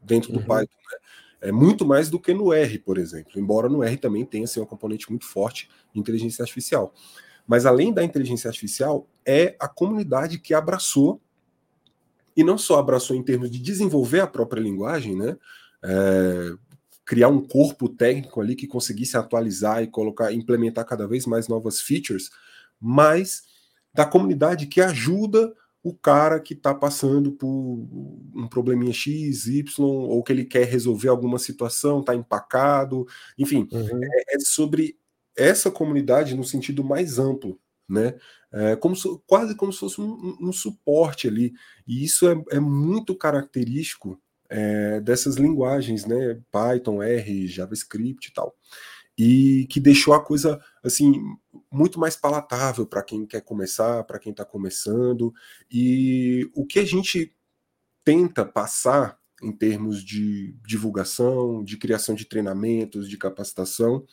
[0.03, 0.47] dentro do uhum.
[0.47, 0.77] Python.
[0.93, 0.99] Né?
[1.41, 4.61] É muito mais do que no R, por exemplo, embora no R também tenha assim,
[4.61, 6.93] uma componente muito forte de inteligência artificial.
[7.47, 11.21] Mas além da inteligência artificial, é a comunidade que abraçou,
[12.37, 15.37] e não só abraçou em termos de desenvolver a própria linguagem, né?
[15.83, 16.53] É,
[17.05, 21.81] criar um corpo técnico ali que conseguisse atualizar e colocar, implementar cada vez mais novas
[21.81, 22.31] features,
[22.81, 23.43] mas
[23.93, 30.23] da comunidade que ajuda o cara que está passando por um probleminha X, Y, ou
[30.23, 33.07] que ele quer resolver alguma situação, está empacado,
[33.39, 34.01] enfim, uhum.
[34.03, 34.99] é, é, sobre
[35.37, 38.15] essa comunidade no sentido mais amplo, né?
[38.53, 41.53] É como quase como se fosse um, um, suporte ali,
[41.87, 46.41] e isso é, é muito característico é, dessas linguagens, né?
[46.51, 48.55] Python, R, JavaScript e tal.
[49.23, 51.13] E que deixou a coisa assim
[51.71, 55.31] muito mais palatável para quem quer começar, para quem está começando.
[55.71, 57.37] E o que a gente
[58.03, 64.07] tenta passar em termos de divulgação, de criação de treinamentos, de capacitação,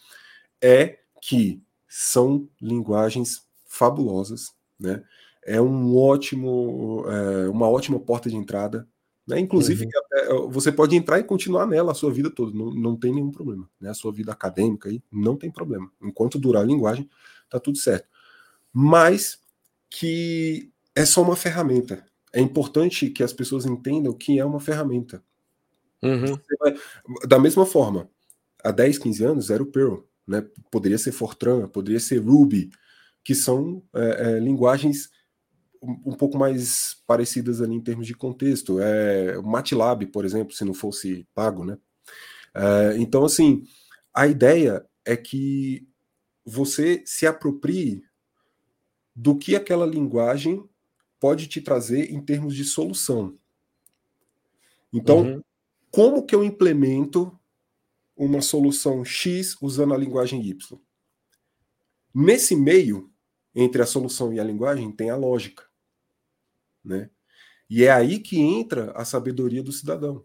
[0.61, 5.05] é que são linguagens fabulosas, né?
[5.45, 8.85] É um ótimo, é, uma ótima porta de entrada
[9.27, 9.39] né?
[9.39, 9.85] Inclusive,
[10.29, 10.49] uhum.
[10.49, 13.69] você pode entrar e continuar nela a sua vida toda, não, não tem nenhum problema.
[13.79, 13.89] Né?
[13.89, 15.91] A sua vida acadêmica aí não tem problema.
[16.01, 17.09] Enquanto durar a linguagem,
[17.49, 18.07] tá tudo certo.
[18.71, 19.39] Mas
[19.89, 22.05] que é só uma ferramenta.
[22.31, 25.21] É importante que as pessoas entendam que é uma ferramenta.
[26.01, 26.39] Uhum.
[26.59, 26.75] Vai,
[27.27, 28.09] da mesma forma,
[28.63, 30.05] há 10, 15 anos era o Perl.
[30.25, 30.45] Né?
[30.71, 32.69] Poderia ser Fortran, poderia ser Ruby,
[33.23, 35.09] que são é, é, linguagens
[35.81, 38.79] um pouco mais parecidas ali em termos de contexto.
[38.79, 41.77] É, o MATLAB, por exemplo, se não fosse pago, né?
[42.53, 43.63] É, então, assim,
[44.13, 45.87] a ideia é que
[46.45, 48.03] você se aproprie
[49.15, 50.67] do que aquela linguagem
[51.19, 53.37] pode te trazer em termos de solução.
[54.91, 55.41] Então, uhum.
[55.91, 57.37] como que eu implemento
[58.15, 60.79] uma solução X usando a linguagem Y?
[62.13, 63.11] Nesse meio,
[63.53, 65.66] entre a solução e a linguagem, tem a lógica
[66.87, 67.09] né?
[67.69, 70.23] E é aí que entra a sabedoria do cidadão.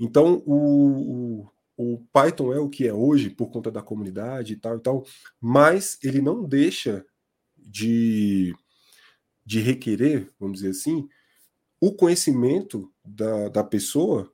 [0.00, 4.56] Então, o, o, o, Python é o que é hoje por conta da comunidade e
[4.56, 5.06] tal e tal,
[5.40, 7.04] mas ele não deixa
[7.56, 8.54] de,
[9.44, 11.08] de requerer, vamos dizer assim,
[11.80, 14.32] o conhecimento da, da pessoa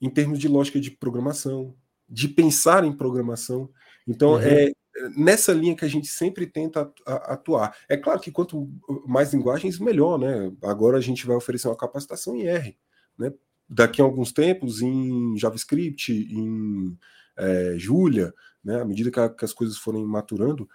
[0.00, 1.74] em termos de lógica de programação,
[2.08, 3.70] de pensar em programação.
[4.06, 4.40] Então, uhum.
[4.40, 4.72] é,
[5.16, 7.76] nessa linha que a gente sempre tenta atuar.
[7.88, 8.68] É claro que quanto
[9.06, 10.52] mais linguagens, melhor, né?
[10.62, 12.76] Agora a gente vai oferecer uma capacitação em R,
[13.18, 13.32] né?
[13.68, 16.96] Daqui a alguns tempos em JavaScript, em
[17.36, 18.32] é, Julia,
[18.64, 18.80] né?
[18.80, 20.68] À medida que, as coisas forem maturando,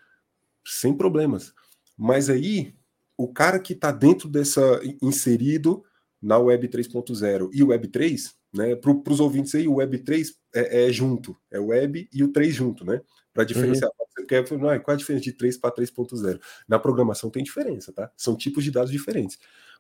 [0.66, 1.54] sem problemas.
[1.98, 2.76] Mas aí,
[3.18, 4.62] o cara que está dentro dessa,
[5.02, 5.84] inserido
[6.22, 8.76] na Web 3.0 e Web 3, né?
[8.76, 12.54] Para os ouvintes aí, o Web 3 é, é, junto, é Web e o 3
[12.54, 13.02] junto, né?
[13.34, 13.90] Para diferenciar.
[14.24, 14.44] Uhum.
[14.44, 16.40] Porque, não, é, qual a diferença de 3 para 3.0?
[16.68, 18.12] Na programação tem diferença, tá?
[18.18, 19.38] São tipos de dados diferentes.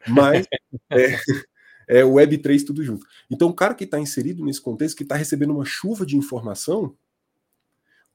[0.07, 0.45] Mas
[0.91, 1.19] é,
[1.87, 3.05] é o Web 3 tudo junto.
[3.29, 6.95] Então, o cara que está inserido nesse contexto, que está recebendo uma chuva de informação,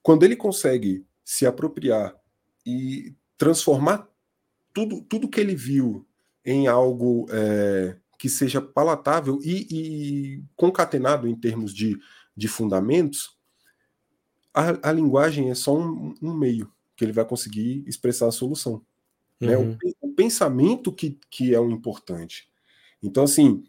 [0.03, 2.15] quando ele consegue se apropriar
[2.65, 4.09] e transformar
[4.73, 6.07] tudo, tudo que ele viu
[6.45, 11.99] em algo é, que seja palatável e, e, concatenado em termos de,
[12.37, 13.38] de fundamentos,
[14.59, 18.83] a, a linguagem é só um, um, meio que ele vai conseguir expressar a solução.
[19.41, 19.49] Uhum.
[19.49, 19.57] Né?
[19.57, 22.49] O, o, pensamento que, que é o importante.
[23.03, 23.65] Então, assim,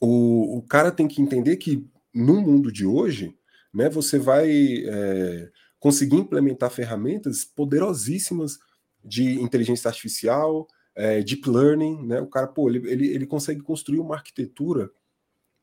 [0.00, 3.36] o, o cara tem que entender que no mundo de hoje,
[3.72, 4.50] né, você vai
[4.84, 8.58] é, conseguir implementar ferramentas poderosíssimas
[9.04, 12.20] de inteligência artificial, é, deep learning, né?
[12.20, 14.90] O cara, pô, ele, ele, ele consegue construir uma arquitetura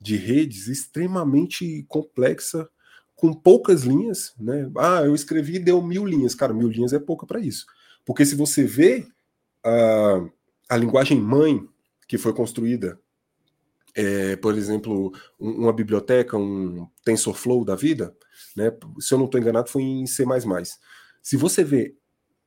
[0.02, 2.67] de redes extremamente complexa
[3.19, 4.71] com poucas linhas, né?
[4.77, 6.34] Ah, eu escrevi e deu mil linhas.
[6.34, 7.65] Cara, mil linhas é pouca para isso.
[8.05, 9.05] Porque se você vê
[9.62, 10.25] a,
[10.69, 11.62] a linguagem mãe
[12.08, 12.97] que foi construída,
[13.93, 18.15] é, por exemplo, um, uma biblioteca, um TensorFlow da vida,
[18.55, 18.71] né?
[19.01, 20.23] Se eu não estou enganado, foi em C++.
[21.21, 21.97] Se você vê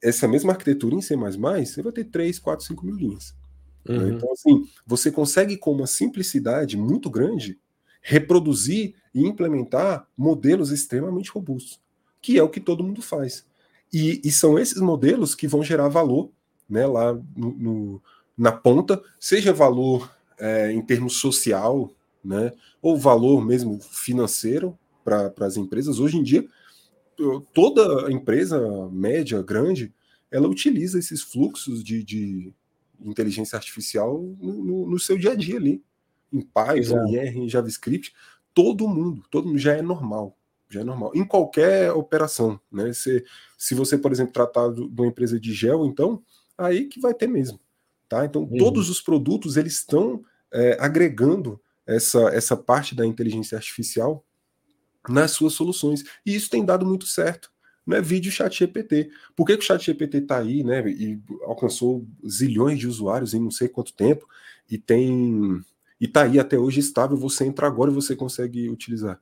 [0.03, 3.35] essa mesma arquitetura em C++, você vai ter 3, 4, 5 mil linhas.
[3.87, 3.95] Né?
[3.95, 4.07] Uhum.
[4.07, 4.15] Né?
[4.15, 7.61] Então, assim, você consegue, com uma simplicidade muito grande,
[8.03, 11.81] reproduzir e implementar modelos extremamente robustos,
[12.21, 13.47] que é o que todo mundo faz.
[13.93, 16.31] E, e são esses modelos que vão gerar valor
[16.69, 18.03] né, lá no, no,
[18.37, 21.91] na ponta, seja valor é, em termos social,
[22.25, 25.99] né, ou valor mesmo financeiro para as empresas.
[25.99, 26.47] Hoje em dia,
[27.53, 29.93] toda empresa média, grande,
[30.31, 32.53] ela utiliza esses fluxos de, de
[33.05, 35.83] inteligência artificial no, no, no, seu dia a dia ali.
[36.33, 38.13] Em Python, em R, em JavaScript,
[38.55, 40.37] todo mundo, todo mundo já é normal.
[40.69, 41.13] Já é normal.
[41.15, 42.93] Em qualquer operação, né?
[42.93, 43.25] Se,
[43.59, 46.23] se você, por exemplo, tratar de uma empresa de gel, então,
[46.57, 47.61] aí que vai ter mesmo.
[48.09, 48.25] Tá?
[48.25, 48.59] Então, uhum.
[48.59, 54.25] todos os produtos eles estão é, agregando essa, essa parte da inteligência artificial
[55.09, 56.05] nas suas soluções.
[56.25, 57.51] E isso tem dado muito certo.
[57.87, 59.11] Não é vídeo chat GPT.
[59.35, 60.89] Por que, que o chat GPT está aí, né?
[60.89, 64.27] E alcançou zilhões de usuários em não sei quanto tempo
[64.71, 65.61] e tem
[66.03, 67.17] e está aí até hoje estável.
[67.17, 69.21] Você entra agora e você consegue utilizar.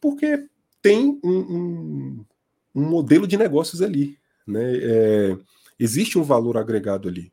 [0.00, 0.46] Porque
[0.80, 2.24] tem um, um,
[2.74, 4.16] um modelo de negócios ali,
[4.46, 4.78] né?
[4.78, 5.36] É,
[5.78, 7.30] existe um valor agregado ali.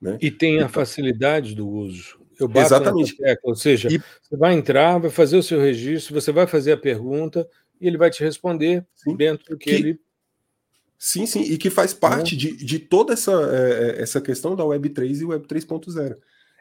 [0.00, 0.16] Né?
[0.20, 2.20] E tem a então facilidade do uso.
[2.38, 3.16] Eu bato Exatamente.
[3.16, 3.98] Tecla, ou seja, e...
[3.98, 7.48] você vai entrar, vai fazer o seu registro, você vai fazer a pergunta
[7.80, 9.16] e ele vai te responder sim.
[9.16, 10.00] dentro do que, que, ele.
[10.96, 12.38] Sim, sim, e que faz parte é.
[12.38, 16.16] de, de toda essa, é, essa questão da Web3 e Web 3.0.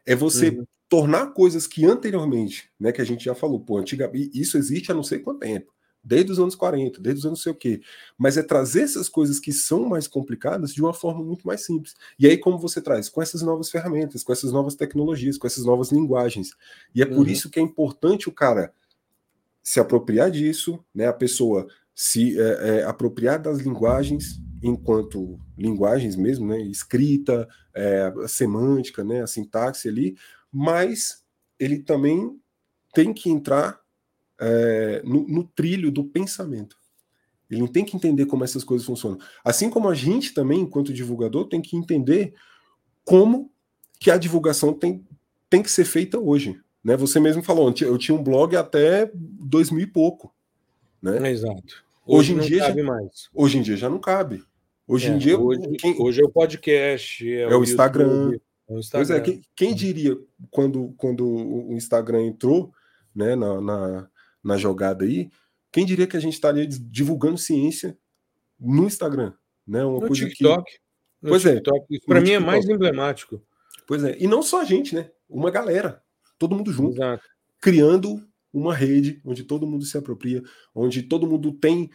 [0.06, 0.65] É você uhum.
[0.88, 4.96] tornar coisas que anteriormente, né, que a gente já falou, pô, antigamente, isso existe há
[4.96, 7.82] não sei quanto tempo desde os anos 40, desde os anos não sei o quê.
[8.15, 11.96] Mas é trazer essas coisas que são mais complicadas de uma forma muito mais simples.
[12.20, 13.10] E aí, como você traz?
[13.10, 16.52] Com essas novas ferramentas, com essas novas tecnologias, com essas novas linguagens.
[16.94, 17.28] E é por uhum.
[17.28, 18.72] isso que é importante o cara
[19.63, 21.08] se apropriar disso, né?
[21.08, 26.60] A pessoa se é, é, apropriar das linguagens enquanto linguagens mesmo, né?
[26.62, 29.21] Escrita, é, a semântica, né?
[29.21, 30.17] A sintaxe ali,
[30.51, 31.23] mas
[31.60, 32.39] ele também
[32.93, 33.80] tem que entrar
[34.39, 36.78] é, no, no trilho do pensamento.
[37.49, 39.19] Ele tem que entender como essas coisas funcionam.
[39.43, 42.34] Assim como a gente também, enquanto divulgador, tem que entender
[43.04, 43.51] como
[43.99, 45.06] que a divulgação tem,
[45.47, 46.60] tem que ser feita hoje.
[46.84, 46.97] Né?
[46.97, 50.34] Você mesmo falou, eu tinha um blog até 2000 e pouco.
[50.99, 51.32] Né?
[51.32, 51.86] Exato.
[52.06, 53.30] Hoje, hoje em dia já, mais.
[53.32, 54.43] Hoje em dia já não cabe.
[54.88, 55.39] Hoje é, em dia.
[55.39, 58.06] Hoje, quem, hoje é o podcast, é, é o, Instagram.
[58.06, 59.08] YouTube, é o Instagram.
[59.08, 60.17] Pois é, quem, quem, diria
[60.50, 62.71] quando, quando o Instagram entrou
[63.15, 64.10] né, na, na
[64.45, 65.32] na jogada aí,
[65.71, 67.98] quem diria que a gente estaria divulgando ciência
[68.60, 69.34] no Instagram?
[69.67, 69.84] Né?
[69.84, 70.71] Uma no coisa TikTok.
[70.71, 70.80] Que...
[71.28, 71.56] Pois é.
[71.56, 71.95] TikTok.
[71.95, 72.00] é.
[72.06, 72.43] Para mim TikTok.
[72.43, 73.43] é mais emblemático.
[73.88, 74.15] Pois é.
[74.19, 75.10] E não só a gente, né?
[75.28, 76.04] Uma galera.
[76.38, 76.93] Todo mundo junto.
[76.93, 77.24] Exato.
[77.60, 80.43] Criando uma rede onde todo mundo se apropria,
[80.74, 81.89] onde todo mundo tem,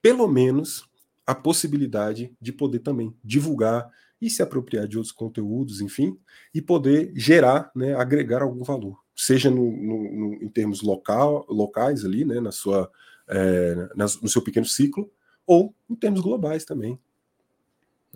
[0.00, 0.87] pelo menos,
[1.28, 3.88] a possibilidade de poder também divulgar
[4.20, 6.18] e se apropriar de outros conteúdos, enfim,
[6.52, 12.04] e poder gerar, né, agregar algum valor seja no, no, no, em termos local, locais
[12.04, 12.88] ali, né, na sua,
[13.26, 15.12] é, na, no seu pequeno ciclo,
[15.44, 16.96] ou em termos globais também.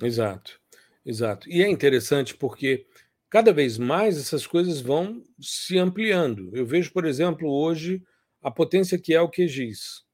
[0.01, 0.61] Exato,
[1.05, 1.51] exato.
[1.51, 2.87] E é interessante porque
[3.29, 6.51] cada vez mais essas coisas vão se ampliando.
[6.55, 8.01] Eu vejo, por exemplo, hoje
[8.41, 10.05] a potência que é o QGIS.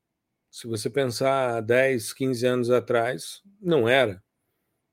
[0.58, 4.20] Se você pensar 10, 15 anos atrás, não era.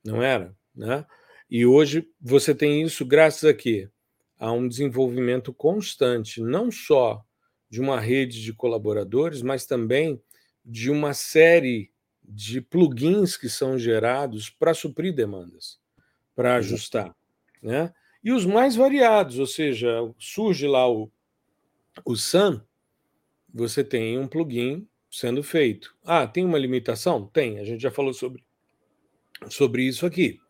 [0.04, 1.04] Não era, né?
[1.50, 3.90] E hoje você tem isso graças a quê?
[4.38, 7.26] a um desenvolvimento constante, não só
[7.68, 10.22] de uma rede de colaboradores, mas também
[10.64, 11.92] de uma série
[12.24, 15.80] de plugins que são gerados para suprir demandas,
[16.36, 17.16] para ajustar.
[17.60, 17.92] Né?
[18.24, 21.12] E os mais variados, ou seja, surge lá o,
[22.06, 22.64] o SAM,
[23.52, 25.96] você tem um plugin sendo feito.
[26.04, 27.26] Ah, tem uma limitação?
[27.28, 28.44] Tem, a gente já falou sobre,
[29.50, 30.42] sobre isso aqui.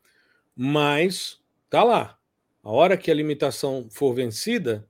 [0.56, 2.18] Mas tá lá.
[2.64, 4.88] A hora que a limitação for vencida,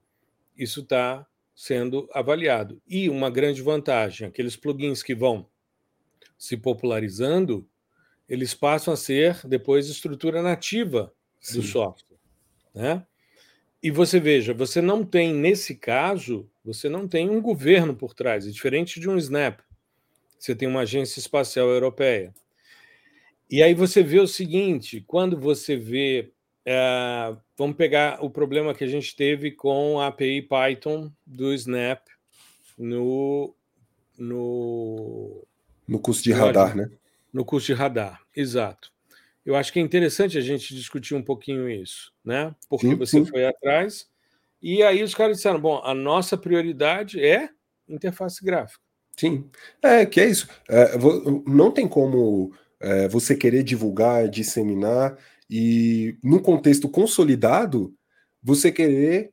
[0.57, 2.81] isso está sendo avaliado.
[2.87, 5.45] E uma grande vantagem: aqueles plugins que vão
[6.37, 7.67] se popularizando,
[8.29, 11.59] eles passam a ser depois estrutura nativa Sim.
[11.59, 12.17] do software.
[12.73, 13.05] Né?
[13.83, 18.47] E você veja, você não tem, nesse caso, você não tem um governo por trás,
[18.47, 19.64] é diferente de um Snap.
[20.45, 22.31] Você tem uma agência espacial europeia.
[23.49, 26.31] E aí você vê o seguinte: quando você vê
[26.63, 32.05] é, vamos pegar o problema que a gente teve com a API Python do Snap
[32.77, 33.55] no.
[34.17, 35.45] No,
[35.85, 36.89] no curso de radar, né?
[37.33, 38.93] No curso de radar, exato.
[39.45, 42.55] Eu acho que é interessante a gente discutir um pouquinho isso, né?
[42.69, 43.25] Porque sim, você sim.
[43.25, 44.07] foi atrás
[44.61, 47.49] e aí os caras disseram: bom, a nossa prioridade é
[47.89, 48.84] interface gráfica.
[49.17, 49.49] Sim,
[49.81, 50.47] é que é isso.
[50.69, 50.91] É,
[51.47, 55.17] não tem como é, você querer divulgar, disseminar
[55.49, 57.93] e num contexto consolidado,
[58.43, 59.31] você querer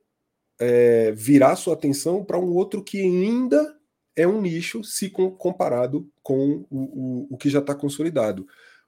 [0.60, 3.76] é, virar sua atenção para um outro que ainda
[4.16, 8.46] é um nicho se comparado com o, o, o que já está consolidado.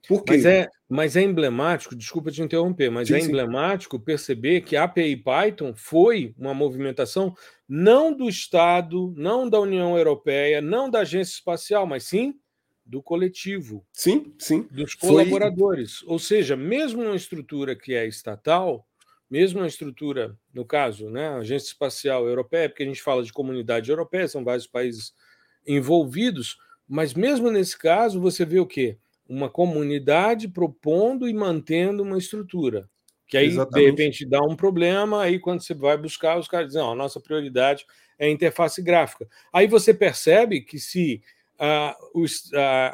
[0.09, 0.33] Por quê?
[0.33, 4.05] Mas é, mas é emblemático, desculpa te interromper, mas sim, é emblemático sim.
[4.05, 7.35] perceber que a API Python foi uma movimentação
[7.69, 12.35] não do Estado, não da União Europeia, não da agência espacial, mas sim
[12.85, 13.85] do coletivo.
[13.93, 14.69] Sim, sim.
[14.71, 16.01] Dos colaboradores.
[16.01, 16.13] Foi...
[16.13, 18.87] Ou seja, mesmo uma estrutura que é estatal,
[19.31, 23.33] mesmo uma estrutura, no caso, né, a Agência Espacial Europeia, porque a gente fala de
[23.33, 25.15] comunidade europeia, são vários países
[25.67, 28.99] envolvidos, mas mesmo nesse caso, você vê o quê?
[29.29, 32.89] Uma comunidade propondo e mantendo uma estrutura.
[33.27, 33.85] Que aí, Exatamente.
[33.85, 37.19] de repente, dá um problema, aí quando você vai buscar, os caras dizem, a nossa
[37.19, 37.87] prioridade
[38.19, 39.27] é a interface gráfica.
[39.53, 41.23] Aí você percebe que se
[41.59, 41.97] a,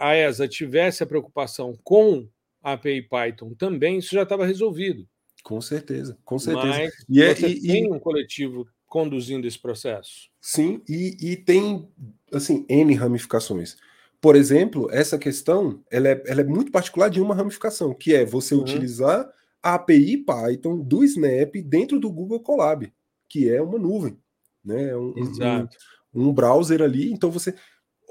[0.01, 2.29] a ESA tivesse a preocupação com
[2.63, 5.09] a API Python também, isso já estava resolvido.
[5.43, 6.67] Com certeza, com certeza.
[6.67, 7.91] Mas e é, e, tem e...
[7.91, 10.29] um coletivo conduzindo esse processo.
[10.41, 11.89] Sim, e, e, tem
[12.33, 13.77] assim N ramificações.
[14.21, 18.25] Por exemplo, essa questão ela é, ela é muito particular de uma ramificação, que é
[18.25, 18.61] você uhum.
[18.61, 19.31] utilizar
[19.63, 22.93] a API Python do Snap dentro do Google Colab,
[23.29, 24.19] que é uma nuvem.
[24.65, 24.95] Né?
[24.95, 25.77] Um, Exato.
[26.15, 27.55] Um, um browser ali, então você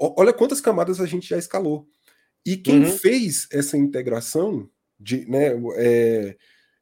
[0.00, 1.86] Olha quantas camadas a gente já escalou.
[2.44, 2.90] E quem uhum.
[2.90, 4.66] fez essa integração
[4.98, 6.36] de né, é,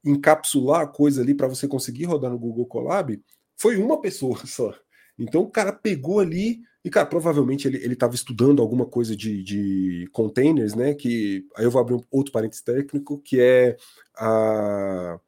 [0.05, 3.21] encapsular a coisa ali para você conseguir rodar no Google Colab
[3.57, 4.73] foi uma pessoa só.
[5.19, 10.09] Então o cara pegou ali e, cara, provavelmente ele estava estudando alguma coisa de, de
[10.13, 10.95] containers, né?
[10.95, 13.77] Que aí eu vou abrir um outro parênteses técnico, que é
[14.17, 15.19] a,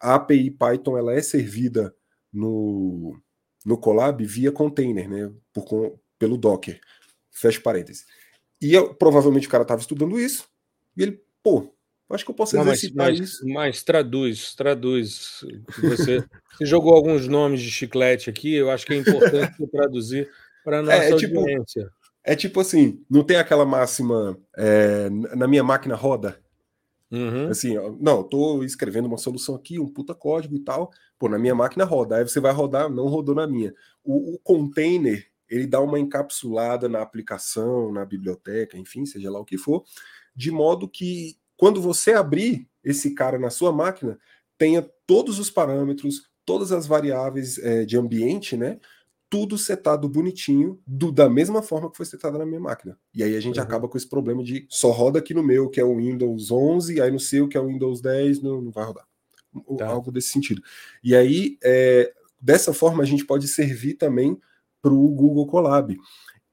[0.00, 1.94] a API Python ela é servida
[2.32, 3.20] no,
[3.64, 5.32] no Colab via container, né?
[5.52, 6.80] Por, pelo Docker.
[7.30, 8.06] Fecha parênteses.
[8.60, 10.48] E eu, provavelmente o cara estava estudando isso,
[10.96, 11.75] e ele, pô,
[12.14, 13.48] acho que eu posso exercitar mas, isso.
[13.48, 15.44] Mas traduz, traduz.
[15.80, 16.24] Você,
[16.60, 20.30] você jogou alguns nomes de chiclete aqui, eu acho que é importante traduzir
[20.64, 21.90] para a nossa é, é tipo, audiência.
[22.22, 26.38] É tipo assim, não tem aquela máxima é, na minha máquina roda?
[27.10, 27.48] Uhum.
[27.48, 30.90] Assim, ó, não, tô escrevendo uma solução aqui, um puta código e tal.
[31.18, 32.16] Pô, na minha máquina roda.
[32.16, 33.72] Aí você vai rodar, não rodou na minha.
[34.04, 39.44] O, o container, ele dá uma encapsulada na aplicação, na biblioteca, enfim, seja lá o
[39.44, 39.84] que for,
[40.34, 44.18] de modo que quando você abrir esse cara na sua máquina,
[44.58, 48.78] tenha todos os parâmetros, todas as variáveis é, de ambiente, né?
[49.28, 52.96] Tudo setado bonitinho, do, da mesma forma que foi setado na minha máquina.
[53.12, 53.64] E aí a gente uhum.
[53.64, 57.00] acaba com esse problema de só roda aqui no meu, que é o Windows 11,
[57.00, 59.04] aí no seu, que é o Windows 10, não, não vai rodar.
[59.76, 59.88] Tá.
[59.88, 60.62] Algo desse sentido.
[61.02, 64.38] E aí, é, dessa forma, a gente pode servir também
[64.80, 65.96] para o Google Colab.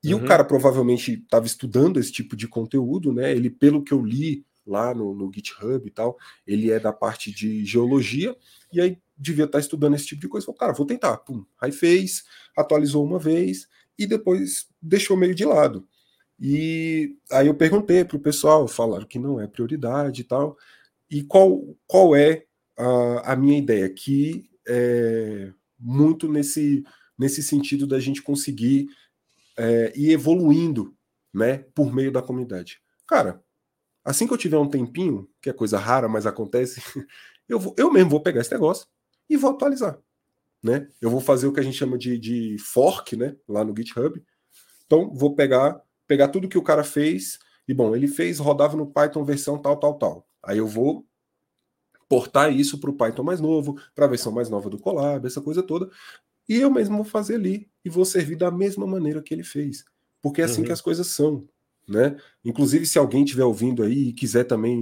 [0.03, 0.23] E uhum.
[0.23, 3.31] o cara provavelmente estava estudando esse tipo de conteúdo, né?
[3.31, 7.32] Ele, pelo que eu li lá no, no, GitHub e tal, ele é da parte
[7.32, 8.36] de geologia,
[8.72, 10.45] e aí devia estar tá estudando esse tipo de coisa.
[10.45, 11.18] Falei, cara, vou tentar.
[11.18, 11.45] Pum.
[11.61, 12.24] Aí fez,
[12.57, 15.88] atualizou uma vez e depois deixou meio de lado.
[16.39, 20.57] E aí eu perguntei para o pessoal, falaram que não é prioridade e tal.
[21.09, 22.45] E qual, qual é
[22.78, 23.88] a, a minha ideia?
[23.89, 26.84] Que é muito nesse
[27.18, 28.88] nesse sentido da gente conseguir
[29.57, 30.95] é, ir evoluindo,
[31.34, 32.80] né, por meio da comunidade.
[33.07, 33.41] Cara,
[34.03, 36.81] assim que eu tiver um tempinho, que é coisa rara, mas acontece,
[37.47, 38.87] eu, vou, eu mesmo vou pegar esse negócio
[39.29, 39.99] e vou atualizar,
[40.61, 40.89] né?
[41.01, 44.21] Eu vou fazer o que a gente chama de, de fork, né, lá no GitHub.
[44.85, 48.87] Então, vou pegar, pegar tudo que o cara fez e bom, ele fez, rodava no
[48.87, 50.27] Python versão tal, tal, tal.
[50.43, 51.05] Aí eu vou
[52.09, 55.41] portar isso para o Python mais novo, para a versão mais nova do Colab, essa
[55.41, 55.89] coisa toda,
[56.47, 59.85] e eu mesmo vou fazer ali e vou servir da mesma maneira que ele fez.
[60.21, 60.67] Porque é assim uhum.
[60.67, 61.47] que as coisas são.
[61.88, 62.15] Né?
[62.45, 64.77] Inclusive, se alguém estiver ouvindo aí e quiser também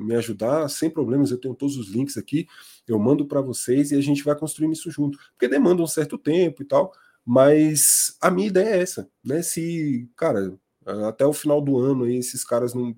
[0.00, 2.46] me ajudar, sem problemas, eu tenho todos os links aqui,
[2.86, 5.18] eu mando para vocês e a gente vai construindo isso junto.
[5.32, 6.92] Porque demanda um certo tempo e tal,
[7.26, 9.42] mas a minha ideia é essa, né?
[9.42, 10.56] Se, cara,
[11.08, 12.94] até o final do ano aí esses caras não,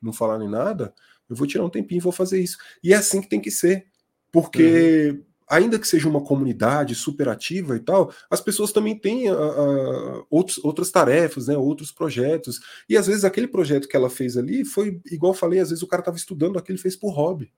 [0.00, 0.94] não falarem nada,
[1.28, 2.56] eu vou tirar um tempinho e vou fazer isso.
[2.84, 3.86] E é assim que tem que ser.
[4.30, 9.34] Porque uhum ainda que seja uma comunidade superativa e tal, as pessoas também têm a,
[9.34, 12.58] a, outros, outras tarefas, né, outros projetos.
[12.88, 15.82] E às vezes aquele projeto que ela fez ali foi, igual eu falei, às vezes
[15.82, 17.52] o cara estava estudando aquilo fez por hobby.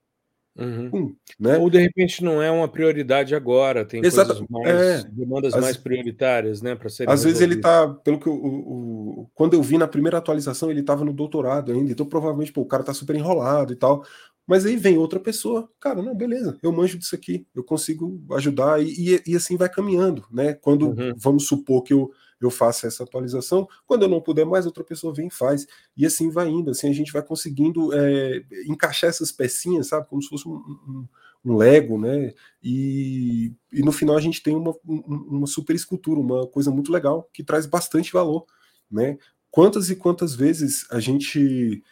[0.57, 0.91] Uhum.
[0.93, 1.59] Hum, né?
[1.59, 4.47] Ou de repente não é uma prioridade agora, tem Exato.
[4.49, 7.09] mais, é, demandas as, mais prioritárias, né, para ser.
[7.09, 10.71] Às vezes ele está, pelo que eu, o, o, quando eu vi na primeira atualização,
[10.71, 14.05] ele estava no doutorado ainda, então provavelmente pô, o cara está super enrolado e tal.
[14.47, 18.83] Mas aí vem outra pessoa, cara, não, beleza, eu manjo disso aqui, eu consigo ajudar
[18.83, 20.53] e, e, e assim vai caminhando, né?
[20.53, 21.15] Quando uhum.
[21.17, 25.15] vamos supor que eu, eu faça essa atualização, quando eu não puder mais, outra pessoa
[25.15, 25.67] vem e faz,
[25.97, 30.21] e assim vai indo, assim a gente vai conseguindo é, encaixar essas pecinhas, sabe, como
[30.21, 31.09] se fosse um, um,
[31.45, 32.33] um Lego, né?
[32.63, 37.29] E, e no final a gente tem uma, uma super escultura, uma coisa muito legal
[37.33, 38.45] que traz bastante valor,
[38.91, 39.17] né?
[39.51, 41.83] Quantas e quantas vezes a gente,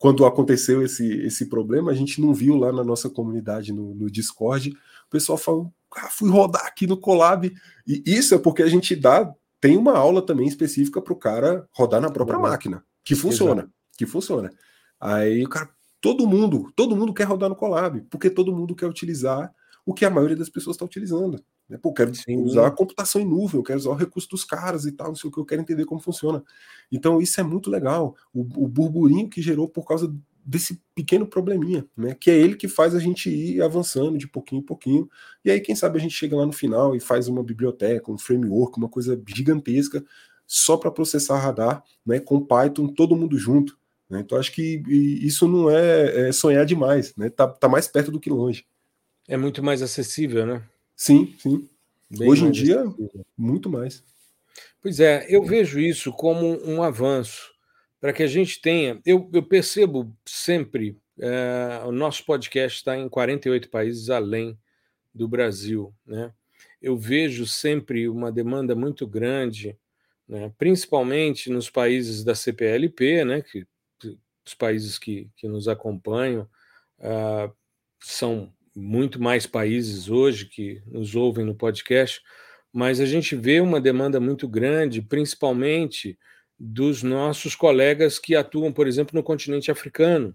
[0.00, 4.10] quando aconteceu esse, esse problema, a gente não viu lá na nossa comunidade no, no
[4.10, 7.52] Discord, o pessoal falando, ah, fui rodar aqui no Colab,
[7.86, 9.30] e isso é porque a gente dá,
[9.60, 12.44] tem uma aula também específica para o cara rodar na própria uhum.
[12.44, 13.74] máquina, que funciona, Exato.
[13.98, 14.50] que funciona.
[14.98, 15.68] Aí o cara,
[16.00, 19.52] todo mundo, todo mundo quer rodar no Colab, porque todo mundo quer utilizar
[19.84, 21.44] o que a maioria das pessoas está utilizando.
[21.70, 21.78] Né?
[21.80, 22.10] Pô, quero
[22.44, 25.14] usar a computação em nuvem, eu quero usar o recurso dos caras e tal, não
[25.14, 26.42] sei o que, eu quero entender como funciona.
[26.90, 28.16] Então, isso é muito legal.
[28.34, 30.12] O, o burburinho que gerou por causa
[30.44, 32.16] desse pequeno probleminha, né?
[32.18, 35.08] Que é ele que faz a gente ir avançando de pouquinho em pouquinho.
[35.44, 38.18] E aí, quem sabe, a gente chega lá no final e faz uma biblioteca, um
[38.18, 40.04] framework, uma coisa gigantesca
[40.46, 42.18] só para processar radar, né?
[42.18, 43.78] Com Python, todo mundo junto.
[44.08, 44.20] Né?
[44.20, 47.30] Então, acho que isso não é, é sonhar demais, né?
[47.30, 48.66] Tá, tá mais perto do que longe.
[49.28, 50.64] É muito mais acessível, né?
[51.00, 51.66] Sim, sim.
[52.10, 52.84] Bem Hoje em dia,
[53.34, 54.04] muito mais.
[54.82, 57.54] Pois é, eu vejo isso como um avanço
[57.98, 59.00] para que a gente tenha.
[59.06, 64.58] Eu, eu percebo sempre, é, o nosso podcast está em 48 países além
[65.14, 65.90] do Brasil.
[66.04, 66.34] Né?
[66.82, 69.78] Eu vejo sempre uma demanda muito grande,
[70.28, 73.66] né, principalmente nos países da CPLP, né, que
[74.44, 76.46] os países que, que nos acompanham
[76.98, 77.50] uh,
[77.98, 82.20] são muito mais países hoje que nos ouvem no podcast,
[82.72, 86.18] mas a gente vê uma demanda muito grande, principalmente
[86.58, 90.34] dos nossos colegas que atuam, por exemplo, no continente africano.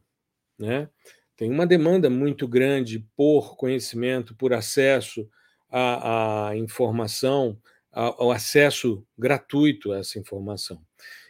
[0.58, 0.90] Né?
[1.36, 5.30] Tem uma demanda muito grande por conhecimento, por acesso
[5.70, 7.60] à, à informação,
[7.92, 10.82] ao acesso gratuito a essa informação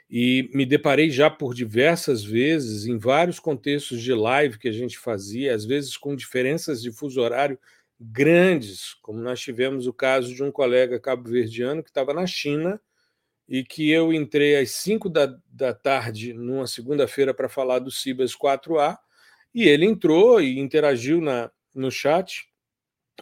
[0.09, 4.97] e me deparei já por diversas vezes, em vários contextos de live que a gente
[4.97, 7.59] fazia, às vezes com diferenças de fuso horário
[7.99, 12.79] grandes, como nós tivemos o caso de um colega cabo-verdiano que estava na China
[13.47, 18.35] e que eu entrei às 5 da, da tarde numa segunda-feira para falar do Cibas
[18.35, 18.97] 4A,
[19.53, 22.47] e ele entrou e interagiu na, no chat,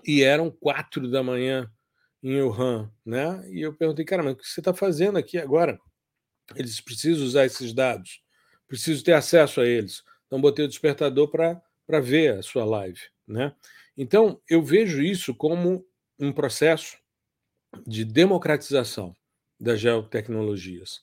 [0.06, 1.70] e eram quatro da manhã
[2.24, 3.44] em Wuhan, né?
[3.52, 5.78] E eu perguntei, cara, mas o que você está fazendo aqui agora?
[6.56, 8.22] Eles precisam usar esses dados,
[8.68, 10.04] preciso ter acesso a eles.
[10.28, 13.00] Então, botei o despertador para ver a sua live.
[13.28, 13.54] Né?
[13.98, 15.86] Então, eu vejo isso como
[16.20, 16.98] um processo
[17.86, 19.16] de democratização
[19.60, 21.02] das geotecnologias.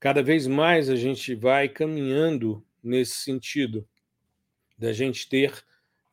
[0.00, 3.86] Cada vez mais a gente vai caminhando nesse sentido,
[4.78, 5.52] da gente ter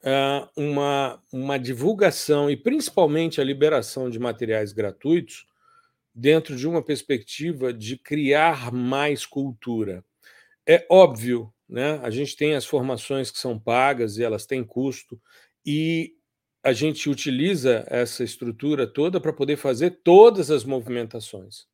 [0.01, 5.45] uh, uma, uma divulgação e principalmente a liberação de materiais gratuitos
[6.15, 10.03] dentro de uma perspectiva de criar mais cultura.
[10.67, 11.99] É óbvio, né?
[12.03, 15.19] A gente tem as formações que são pagas e elas têm custo
[15.65, 16.13] e
[16.63, 21.67] a gente utiliza essa estrutura toda para poder fazer todas as movimentações.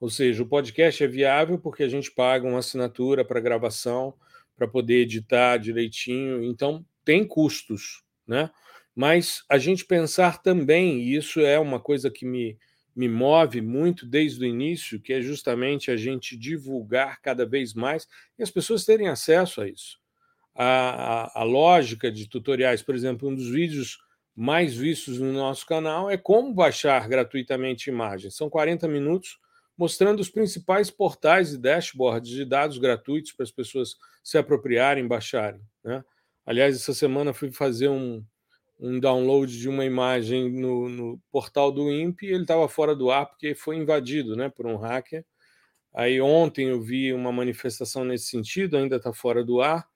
[0.00, 4.14] Ou seja, o podcast é viável porque a gente paga uma assinatura para gravação,
[4.56, 8.50] para poder editar direitinho, então tem custos, né?
[8.94, 12.58] Mas a gente pensar também, e isso é uma coisa que me,
[12.96, 18.08] me move muito desde o início, que é justamente a gente divulgar cada vez mais
[18.38, 19.98] e as pessoas terem acesso a isso.
[20.54, 23.98] A, a, a, lógica de tutoriais, por exemplo, um dos vídeos
[24.34, 28.34] mais vistos no nosso canal é como baixar gratuitamente imagens.
[28.34, 29.38] São 40 minutos
[29.76, 35.60] mostrando os principais portais e dashboards de dados gratuitos para as pessoas se apropriarem, baixarem.
[35.84, 36.02] Né?
[36.46, 38.24] Aliás, essa semana fui fazer um,
[38.78, 43.10] um download de uma imagem no, no portal do INPE e ele estava fora do
[43.10, 45.24] ar porque foi invadido né, por um hacker.
[45.94, 49.88] Aí ontem eu vi uma manifestação nesse sentido, ainda está fora do ar,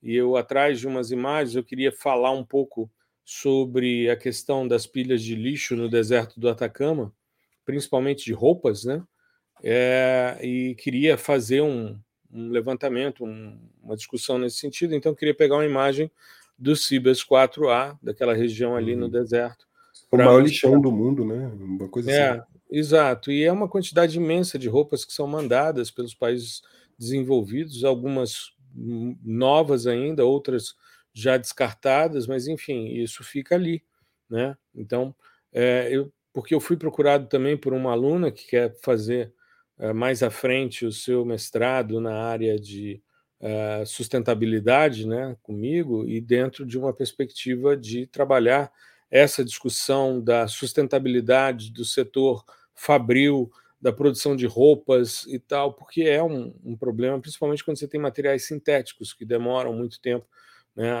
[0.00, 2.88] e eu, atrás de umas imagens, eu queria falar um pouco
[3.24, 7.12] sobre a questão das pilhas de lixo no deserto do Atacama,
[7.64, 9.02] principalmente de roupas, né?
[9.62, 11.98] É, e queria fazer um,
[12.30, 16.08] um levantamento, um, uma discussão nesse sentido, então queria pegar uma imagem
[16.58, 19.00] do Cibers 4A, daquela região ali uhum.
[19.00, 19.66] no deserto.
[20.10, 21.46] O maior lixão do mundo, né?
[21.54, 22.42] Uma coisa é, assim.
[22.70, 26.62] Exato, e é uma quantidade imensa de roupas que são mandadas pelos países
[26.98, 30.74] desenvolvidos, algumas novas ainda, outras
[31.12, 33.82] já descartadas, mas enfim, isso fica ali,
[34.28, 34.56] né?
[34.74, 35.14] Então,
[35.52, 39.32] é, eu, porque eu fui procurado também por uma aluna que quer fazer
[39.78, 43.02] é, mais à frente o seu mestrado na área de
[43.40, 48.70] uh, sustentabilidade né, comigo e dentro de uma perspectiva de trabalhar
[49.10, 56.22] essa discussão da sustentabilidade do setor fabril, da produção de roupas e tal, porque é
[56.22, 60.26] um, um, problema, principalmente quando você tem materiais sintéticos que demoram muito tempo,
[60.74, 60.92] né,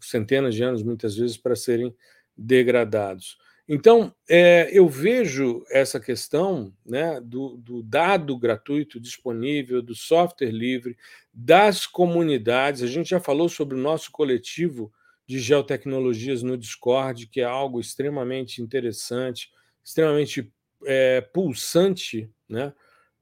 [0.00, 1.94] centenas de anos muitas vezes, para serem
[2.36, 3.38] degradados.
[3.68, 10.96] Então, é, eu vejo essa questão né, do, do, dado gratuito disponível, do software livre,
[11.32, 12.82] das comunidades.
[12.82, 14.92] A gente já falou sobre o nosso coletivo
[15.26, 19.50] de geotecnologias no Discord, que é algo extremamente interessante,
[19.84, 20.52] extremamente
[20.84, 22.72] é, pulsante, né?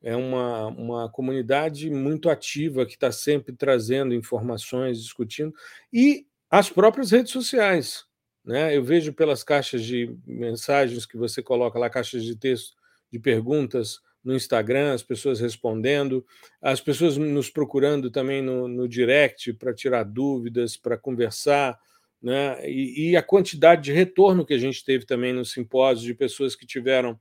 [0.03, 5.55] É uma, uma comunidade muito ativa que está sempre trazendo informações, discutindo,
[5.93, 8.10] e as próprias redes sociais.
[8.45, 8.77] Né?
[8.77, 12.75] Eu vejo pelas caixas de mensagens que você coloca lá, caixas de texto
[13.11, 16.25] de perguntas no Instagram, as pessoas respondendo,
[16.61, 21.79] as pessoas nos procurando também no, no direct para tirar dúvidas, para conversar,
[22.23, 22.69] né?
[22.69, 26.55] E, e, a quantidade de retorno que a gente teve também no simpósio de pessoas
[26.55, 27.19] que tiveram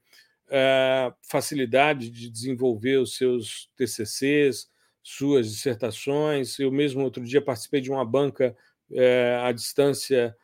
[0.50, 4.70] é, facilidade de desenvolver os seus TCCs,
[5.02, 6.60] suas dissertações.
[6.60, 8.56] Eu mesmo outro dia participei de uma banca
[8.92, 10.36] é, à distância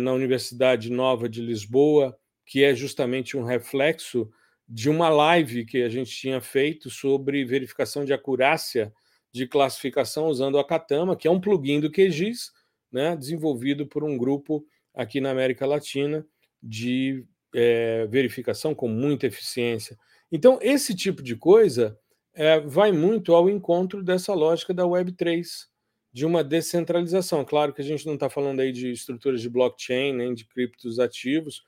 [0.00, 4.30] na Universidade Nova de Lisboa, que é justamente um reflexo
[4.68, 8.92] de uma live que a gente tinha feito sobre verificação de acurácia
[9.32, 12.50] de classificação usando a Katama, que é um plugin do QGIS,
[12.90, 14.64] né, desenvolvido por um grupo
[14.94, 16.26] aqui na América Latina
[16.62, 19.96] de é, verificação com muita eficiência.
[20.30, 21.98] Então, esse tipo de coisa
[22.34, 25.46] é, vai muito ao encontro dessa lógica da Web3,
[26.12, 27.44] de uma descentralização.
[27.44, 30.98] Claro que a gente não está falando aí de estruturas de blockchain, nem de criptos
[30.98, 31.62] ativos,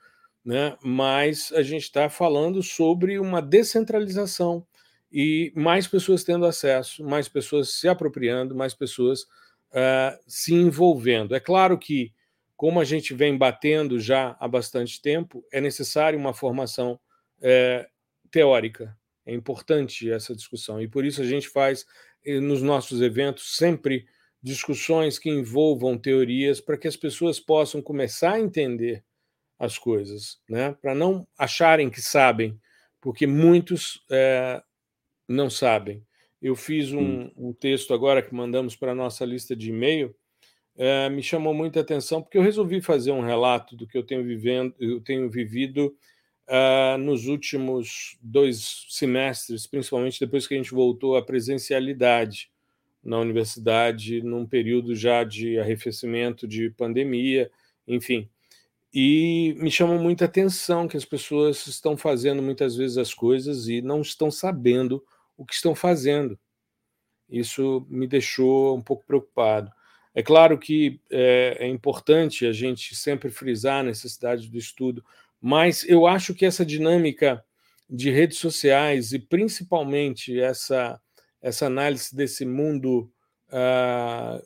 [0.45, 0.77] né?
[0.83, 4.67] mas a gente está falando sobre uma descentralização
[5.13, 11.35] e mais pessoas tendo acesso, mais pessoas se apropriando, mais pessoas uh, se envolvendo.
[11.35, 12.13] É claro que,
[12.57, 16.99] como a gente vem batendo já há bastante tempo, é necessário uma formação
[17.39, 17.87] uh,
[18.31, 18.97] teórica.
[19.27, 21.85] É importante essa discussão e por isso a gente faz
[22.25, 24.07] eh, nos nossos eventos sempre
[24.43, 29.05] discussões que envolvam teorias para que as pessoas possam começar a entender
[29.59, 30.75] as coisas, né?
[30.81, 32.59] para não acharem que sabem,
[33.01, 34.63] porque muitos é,
[35.29, 36.03] não sabem.
[36.41, 40.15] Eu fiz um, um, texto agora que mandamos para a nossa lista de e-mail,
[40.77, 44.25] é, me chamou muita atenção, porque eu resolvi fazer um relato do que eu tenho,
[44.25, 45.95] vivendo, eu tenho vivido
[46.49, 52.51] uh, nos últimos dois semestres, principalmente depois que a gente voltou à presencialidade
[53.03, 57.51] na universidade, num período já de arrefecimento de pandemia,
[57.87, 58.29] enfim.
[58.93, 63.81] E me chama muita atenção que as pessoas estão fazendo muitas vezes as coisas e
[63.81, 65.03] não estão sabendo
[65.37, 66.39] o que estão fazendo.
[67.29, 69.71] Isso me deixou um pouco preocupado.
[70.13, 75.05] É claro que é, é importante a gente sempre frisar a necessidade do estudo,
[75.41, 77.43] mas eu acho que essa dinâmica
[77.89, 81.01] de redes sociais e principalmente essa,
[81.41, 83.11] essa análise desse mundo
[83.49, 84.43] uh,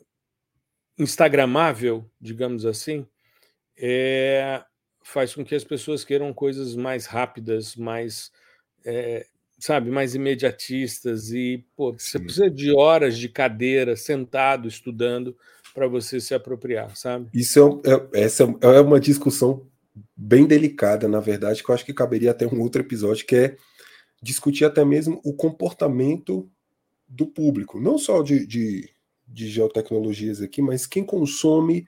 [0.97, 3.05] instagramável, digamos assim,
[3.77, 4.63] é,
[5.03, 8.31] faz com que as pessoas queiram coisas mais rápidas, mais
[8.85, 9.25] é,
[9.59, 15.37] sabe, mais imediatistas e pô, você precisa de horas de cadeira, sentado, estudando
[15.73, 17.29] para você se apropriar, sabe?
[17.33, 19.67] Isso é, é, essa é uma discussão
[20.15, 23.57] bem delicada, na verdade, que eu acho que caberia até um outro episódio, que é
[24.21, 26.49] discutir até mesmo o comportamento
[27.07, 28.89] do público, não só de, de,
[29.27, 31.87] de geotecnologias aqui, mas quem consome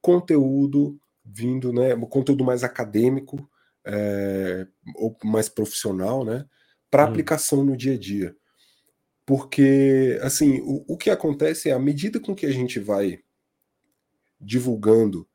[0.00, 3.48] conteúdo vindo, né, conteúdo mais acadêmico
[3.84, 6.44] é, ou mais profissional, né,
[6.90, 7.08] para hum.
[7.08, 8.36] aplicação no dia a dia.
[9.24, 13.20] Porque, assim, o, o que acontece é, à medida com que a gente vai
[14.40, 15.28] divulgando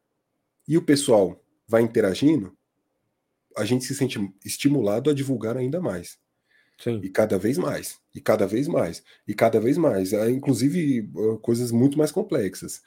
[0.68, 2.58] e o pessoal vai interagindo,
[3.56, 6.20] a gente se sente estimulado a divulgar ainda mais.
[6.78, 7.00] Sim.
[7.02, 11.10] E cada vez mais, e cada vez mais, e cada vez mais, inclusive
[11.42, 12.82] coisas muito mais complexas.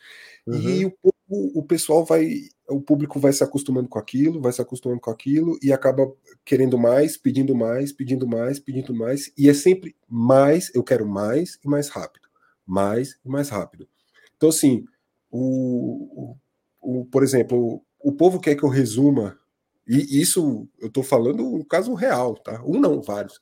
[0.47, 0.69] Uhum.
[0.69, 0.93] E o,
[1.29, 5.11] o, o pessoal vai, o público vai se acostumando com aquilo, vai se acostumando com
[5.11, 6.13] aquilo e acaba
[6.45, 11.59] querendo mais, pedindo mais, pedindo mais, pedindo mais, e é sempre mais, eu quero mais
[11.65, 12.29] e mais rápido,
[12.67, 13.89] mais e mais rápido.
[14.37, 14.85] Então, assim,
[15.31, 16.37] o,
[16.81, 19.39] o, o por exemplo, o, o povo quer que eu resuma,
[19.87, 22.63] e isso eu estou falando um caso real, tá?
[22.63, 23.41] Um não, vários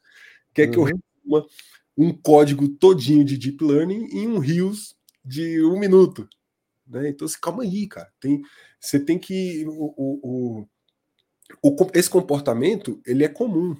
[0.57, 0.89] quer que eu uhum.
[0.89, 1.47] resuma
[1.97, 6.29] um código todinho de deep learning em um rios de um minuto.
[6.87, 7.09] Né?
[7.09, 8.11] Então, assim, calma aí, cara.
[8.21, 8.43] Tem,
[8.81, 9.65] você tem que.
[9.67, 10.67] O, o,
[11.63, 13.77] o, esse comportamento ele é comum.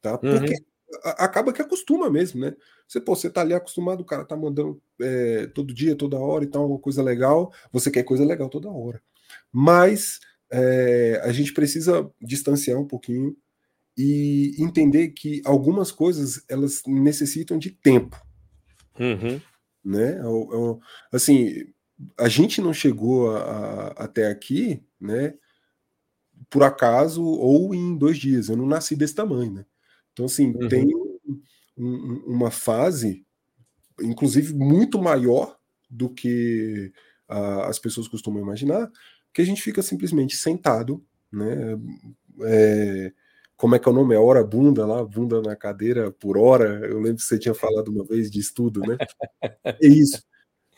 [0.00, 0.16] Tá?
[0.16, 1.00] Porque uhum.
[1.04, 2.56] acaba que acostuma mesmo, né?
[2.88, 6.42] Você, pô, você tá ali acostumado, o cara tá mandando é, todo dia, toda hora
[6.42, 7.52] e tal, uma coisa legal.
[7.72, 9.02] Você quer coisa legal toda hora.
[9.52, 10.18] Mas
[10.50, 13.36] é, a gente precisa distanciar um pouquinho
[13.96, 18.20] e entender que algumas coisas elas necessitam de tempo,
[18.98, 19.40] uhum.
[19.84, 20.20] né?
[21.12, 21.66] Assim,
[22.18, 25.34] a gente não chegou a, a, até aqui, né?
[26.48, 28.48] por acaso ou em dois dias.
[28.48, 29.66] Eu não nasci desse tamanho, né?
[30.12, 30.68] Então, assim, uhum.
[30.68, 30.86] tem
[31.76, 33.24] um, uma fase,
[34.00, 36.92] inclusive, muito maior do que
[37.28, 38.90] uh, as pessoas costumam imaginar,
[39.32, 41.78] que a gente fica simplesmente sentado, né?
[42.42, 43.12] É,
[43.60, 44.14] como é que é o nome?
[44.14, 46.80] É hora bunda lá, bunda na cadeira por hora.
[46.86, 48.96] Eu lembro que você tinha falado uma vez de estudo, né?
[49.82, 50.22] É isso.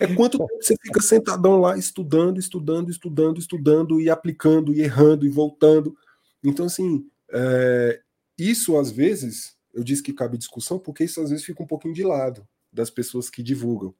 [0.01, 5.25] É quanto tempo você fica sentadão lá estudando, estudando, estudando, estudando e aplicando e errando
[5.25, 5.97] e voltando.
[6.43, 8.01] Então, assim, é,
[8.37, 11.95] isso às vezes, eu disse que cabe discussão, porque isso às vezes fica um pouquinho
[11.95, 13.95] de lado das pessoas que divulgam.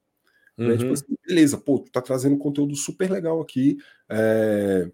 [0.57, 0.67] Uhum.
[0.67, 0.75] Né?
[0.77, 3.77] Tipo assim, beleza, pô, tu tá trazendo conteúdo super legal aqui.
[4.09, 4.91] É,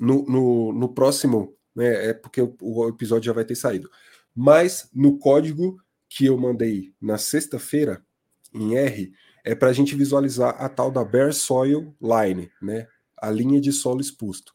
[0.00, 3.88] no, no, no, próximo, né, é porque o, o episódio já vai ter saído.
[4.34, 8.04] Mas no código que eu mandei na sexta-feira,
[8.52, 9.12] em R,
[9.44, 12.88] é para a gente visualizar a tal da Bare Soil Line, né?
[13.16, 14.54] A linha de solo exposto.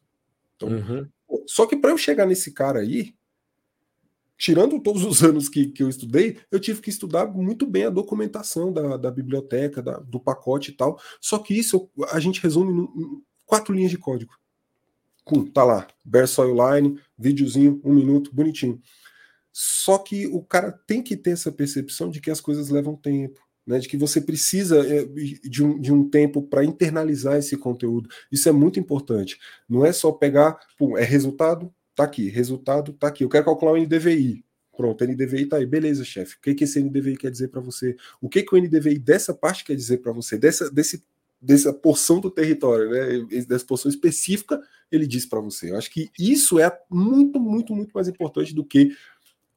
[0.56, 1.08] Então, uhum.
[1.46, 3.14] Só que para eu chegar nesse cara aí,
[4.36, 7.90] tirando todos os anos que, que eu estudei, eu tive que estudar muito bem a
[7.90, 11.00] documentação da, da biblioteca, da, do pacote e tal.
[11.20, 14.34] Só que isso a gente resume em quatro linhas de código.
[15.24, 18.80] Com, tá lá, Bare Soil Line, videozinho, um minuto, bonitinho.
[19.52, 23.40] Só que o cara tem que ter essa percepção de que as coisas levam tempo
[23.66, 25.04] né, de que você precisa eh,
[25.42, 28.08] de um, de um tempo para internalizar esse conteúdo.
[28.30, 29.38] Isso é muito importante.
[29.68, 33.24] Não é só pegar, pum, é resultado, tá aqui, resultado, tá aqui.
[33.24, 34.44] Eu quero calcular o NDVI.
[34.76, 35.66] Pronto, NDVI tá aí.
[35.66, 36.36] Beleza, chefe.
[36.36, 37.96] O que, que esse NDVI quer dizer para você?
[38.20, 40.36] O que, que o NDVI dessa parte quer dizer para você?
[40.36, 41.04] Dessa, desse,
[41.44, 43.44] dessa porção do território, né?
[43.46, 45.70] Dessa porção específica, ele diz para você.
[45.70, 48.96] Eu acho que isso é muito, muito, muito mais importante do que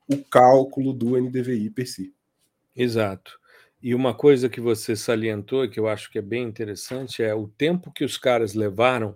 [0.07, 2.13] o cálculo do NDVI per si.
[2.75, 3.39] Exato.
[3.81, 7.47] E uma coisa que você salientou, que eu acho que é bem interessante, é o
[7.47, 9.15] tempo que os caras levaram,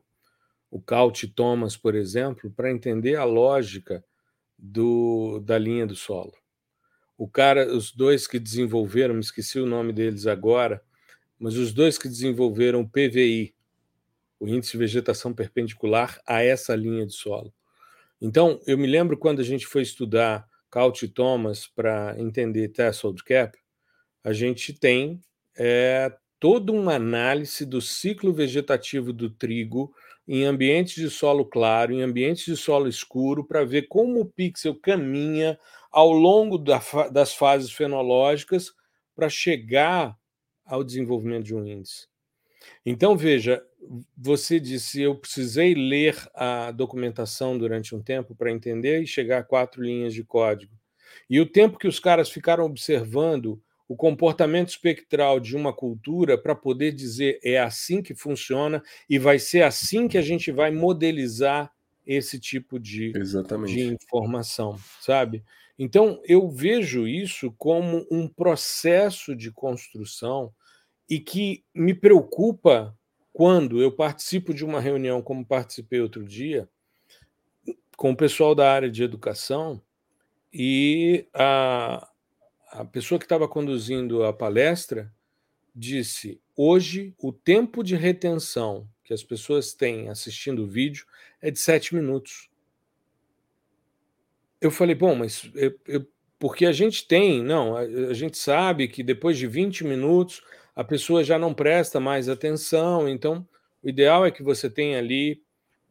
[0.69, 0.81] o
[1.21, 4.03] e Thomas, por exemplo, para entender a lógica
[4.57, 6.31] do, da linha do solo.
[7.17, 10.81] O cara, os dois que desenvolveram, me esqueci o nome deles agora,
[11.41, 13.55] mas os dois que desenvolveram o PVI,
[14.39, 17.51] o índice de vegetação perpendicular a essa linha de solo.
[18.21, 23.23] Então, eu me lembro quando a gente foi estudar Caut e Thomas para entender threshold
[23.23, 23.57] cap,
[24.23, 25.19] a gente tem
[25.57, 29.91] é, toda uma análise do ciclo vegetativo do trigo
[30.27, 34.75] em ambientes de solo claro, em ambientes de solo escuro, para ver como o pixel
[34.75, 35.57] caminha
[35.91, 36.79] ao longo da,
[37.11, 38.71] das fases fenológicas
[39.15, 40.15] para chegar
[40.71, 42.07] ao desenvolvimento de um índice.
[42.85, 43.61] Então, veja,
[44.17, 49.43] você disse, eu precisei ler a documentação durante um tempo para entender e chegar a
[49.43, 50.73] quatro linhas de código.
[51.29, 56.55] E o tempo que os caras ficaram observando o comportamento espectral de uma cultura para
[56.55, 61.69] poder dizer é assim que funciona e vai ser assim que a gente vai modelizar
[62.07, 65.43] esse tipo de, de informação, sabe?
[65.77, 70.53] Então, eu vejo isso como um processo de construção
[71.11, 72.97] e que me preocupa
[73.33, 76.69] quando eu participo de uma reunião, como participei outro dia,
[77.97, 79.81] com o pessoal da área de educação,
[80.53, 82.09] e a,
[82.71, 85.13] a pessoa que estava conduzindo a palestra
[85.75, 91.05] disse: hoje o tempo de retenção que as pessoas têm assistindo o vídeo
[91.41, 92.49] é de sete minutos.
[94.61, 96.07] Eu falei, bom, mas eu, eu,
[96.39, 100.41] porque a gente tem, não, a, a, gente sabe que depois de 20 minutos
[100.81, 103.47] a pessoa já não presta mais atenção, então
[103.83, 105.39] o ideal é que você tenha ali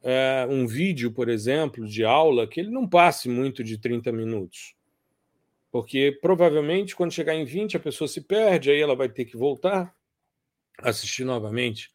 [0.03, 4.75] é, um vídeo, por exemplo, de aula, que ele não passe muito de 30 minutos.
[5.71, 9.37] Porque provavelmente quando chegar em 20 a pessoa se perde, aí ela vai ter que
[9.37, 9.95] voltar,
[10.79, 11.89] assistir novamente.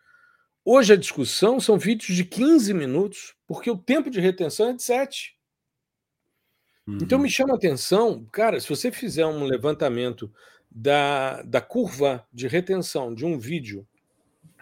[0.63, 4.83] Hoje a discussão são vídeos de 15 minutos, porque o tempo de retenção é de
[4.83, 5.37] 7.
[6.87, 6.99] Uhum.
[7.01, 10.31] Então me chama a atenção, cara, se você fizer um levantamento
[10.77, 13.87] da, da curva de retenção de um vídeo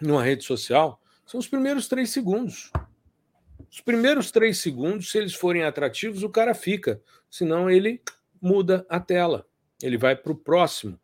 [0.00, 2.70] numa rede social, são os primeiros três segundos.
[3.68, 7.02] Os primeiros três segundos, se eles forem atrativos, o cara fica.
[7.28, 8.00] Senão ele
[8.40, 9.44] muda a tela,
[9.82, 11.00] ele vai para o próximo.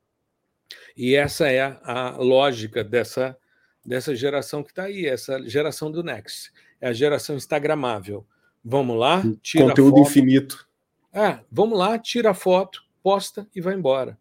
[0.97, 3.37] E essa é a lógica dessa,
[3.85, 6.53] dessa geração que está aí, essa geração do Next.
[6.81, 8.25] É a geração instagramável.
[8.65, 10.09] Vamos lá, tira Conteúdo foto.
[10.09, 10.69] infinito.
[11.13, 14.17] É, vamos lá, tira a foto, posta e vai embora.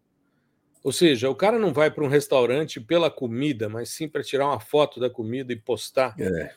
[0.82, 4.46] Ou seja, o cara não vai para um restaurante pela comida, mas sim para tirar
[4.46, 6.14] uma foto da comida e postar.
[6.18, 6.50] É.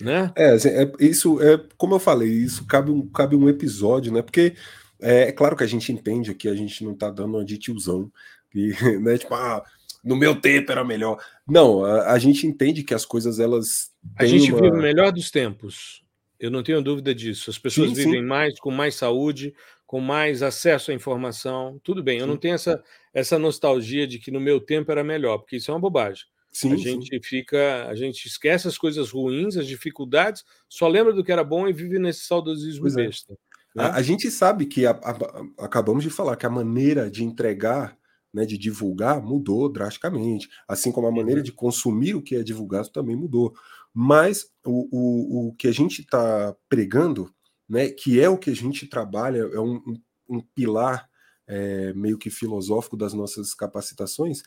[0.00, 0.32] Né?
[0.36, 4.22] É, assim, é, isso é como eu falei, isso cabe um, cabe um episódio, né?
[4.22, 4.54] Porque
[5.00, 7.58] é, é, claro que a gente entende que a gente não tá dando uma de
[7.58, 8.10] tiozão,
[8.54, 8.68] e,
[9.02, 9.64] né, tipo, ah,
[10.02, 11.22] no meu tempo era melhor.
[11.46, 13.90] Não, a, a gente entende que as coisas elas.
[14.16, 14.62] A gente uma...
[14.62, 16.04] vive o melhor dos tempos.
[16.38, 17.50] Eu não tenho dúvida disso.
[17.50, 18.26] As pessoas sim, vivem sim.
[18.26, 19.52] mais, com mais saúde,
[19.84, 21.80] com mais acesso à informação.
[21.82, 22.30] Tudo bem, eu sim.
[22.30, 22.82] não tenho essa,
[23.18, 26.24] essa nostalgia de que no meu tempo era melhor, porque isso é uma bobagem.
[26.50, 27.20] Sim, a gente sim.
[27.22, 31.68] fica, a gente esquece as coisas ruins, as dificuldades, só lembra do que era bom
[31.68, 33.06] e vive nesse saudosismo pois é.
[33.06, 33.32] besta.
[33.32, 33.36] É.
[33.78, 33.84] Né?
[33.84, 37.96] A, a, gente sabe que a, a, acabamos de falar que a maneira de entregar,
[38.32, 41.44] né, de divulgar, mudou drasticamente, assim como a maneira uhum.
[41.44, 43.54] de consumir o que é divulgado também mudou.
[43.92, 47.32] Mas o, o, o que a gente está pregando,
[47.68, 51.08] né, que é o que a gente trabalha, é um, um, um pilar
[51.48, 54.42] é, meio que filosófico das nossas capacitações,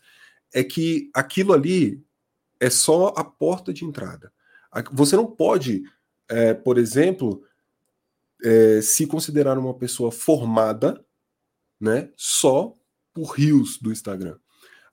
[0.54, 2.04] é que aquilo ali
[2.60, 4.32] é só a porta de entrada.
[4.93, 5.84] Você não pode,
[6.30, 7.43] é, por exemplo,
[8.43, 11.04] é, se considerar uma pessoa formada,
[11.80, 12.78] né, só
[13.14, 14.38] por rios do Instagram.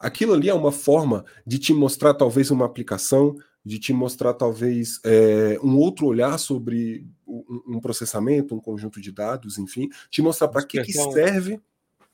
[0.01, 5.01] Aquilo ali é uma forma de te mostrar talvez uma aplicação, de te mostrar talvez
[5.05, 10.49] é, um outro olhar sobre um, um, processamento, um conjunto de dados, enfim, te mostrar
[10.49, 11.61] para que, que serve.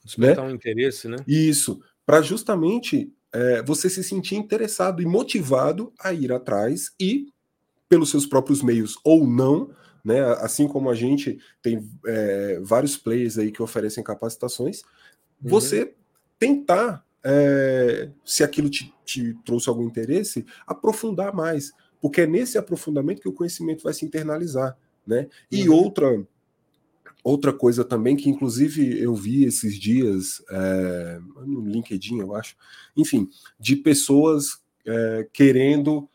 [0.04, 0.52] Despertar né?
[0.52, 1.16] um interesse, né?
[1.26, 7.28] Isso, para justamente é, você se sentir interessado e motivado a ir atrás e,
[7.88, 9.70] pelos seus próprios meios ou não,
[10.04, 14.82] né, assim como a gente tem é, vários players aí que oferecem capacitações,
[15.42, 15.50] uhum.
[15.50, 15.94] você
[16.38, 23.22] tentar, é, se aquilo te, te trouxe algum interesse, aprofundar mais, porque é nesse aprofundamento
[23.22, 24.76] que o conhecimento vai se internalizar.
[25.06, 25.28] Né?
[25.50, 25.76] E uhum.
[25.76, 26.26] outra
[27.24, 32.54] Outra coisa também que, inclusive, eu vi esses dias é, no LinkedIn, eu acho,
[32.94, 36.06] enfim, de pessoas é, querendo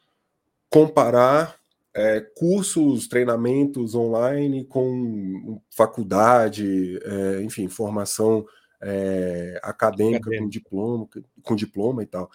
[0.69, 1.55] comparar
[1.95, 6.99] é, cursos, treinamentos online com faculdade,
[7.43, 8.45] enfim, formação
[9.63, 11.09] acadêmica com diploma,
[11.41, 12.29] com diploma e tal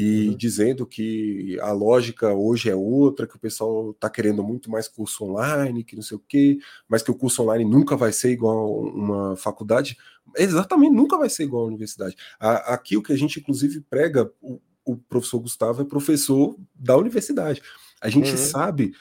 [0.00, 0.36] e uhum.
[0.36, 5.24] dizendo que a lógica hoje é outra, que o pessoal está querendo muito mais curso
[5.24, 6.56] online, que não sei o quê,
[6.88, 9.98] mas que o curso online nunca vai ser igual uma faculdade.
[10.36, 12.14] Exatamente, nunca vai ser igual a universidade.
[12.38, 17.60] Aqui o que a gente, inclusive, prega, o, o professor Gustavo é professor da universidade.
[18.00, 18.36] A gente uhum.
[18.36, 18.92] sabe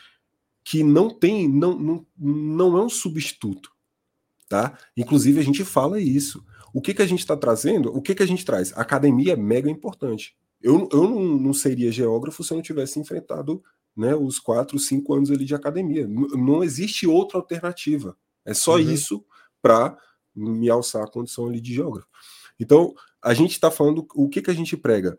[0.64, 3.70] que não tem, não, não, não é um substituto.
[4.50, 4.76] Tá?
[4.98, 6.44] Inclusive, a gente fala isso.
[6.74, 7.96] O que, que a gente está trazendo?
[7.96, 8.74] O que, que a gente traz?
[8.76, 10.36] A academia é mega importante.
[10.68, 13.64] Eu, eu não, não seria geógrafo se eu não tivesse enfrentado
[13.96, 16.04] né, os quatro, cinco anos ali de academia.
[16.04, 18.18] N não existe outra alternativa.
[18.44, 18.80] É só uhum.
[18.80, 19.26] isso
[19.62, 19.98] para
[20.36, 22.10] me alçar a condição ali de geógrafo.
[22.60, 22.94] Então,
[23.24, 25.18] a gente está falando o que, que a gente prega.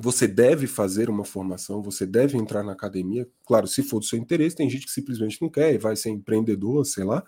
[0.00, 3.28] Você deve fazer uma formação, você deve entrar na academia.
[3.46, 6.10] Claro, se for do seu interesse, tem gente que simplesmente não quer e vai ser
[6.10, 7.24] empreendedor, sei lá,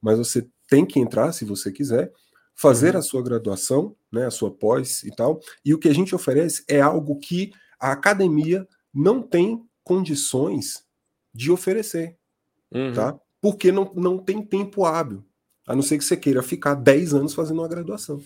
[0.00, 2.12] mas você tem que entrar se você quiser
[2.60, 2.98] fazer uhum.
[2.98, 5.40] a sua graduação, né, a sua pós e tal.
[5.64, 10.84] E o que a gente oferece é algo que a academia não tem condições
[11.32, 12.18] de oferecer,
[12.70, 12.92] uhum.
[12.92, 13.18] tá?
[13.40, 15.24] Porque não, não tem tempo hábil,
[15.66, 18.22] a não ser que você queira ficar 10 anos fazendo uma graduação.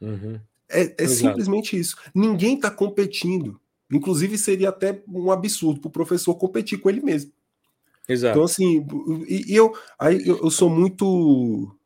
[0.00, 0.40] Uhum.
[0.70, 1.96] É, é simplesmente isso.
[2.14, 3.60] Ninguém está competindo.
[3.92, 7.30] Inclusive, seria até um absurdo para o professor competir com ele mesmo.
[8.08, 8.38] Exato.
[8.38, 8.86] Então, assim,
[9.28, 11.76] e, e eu, aí eu, eu sou muito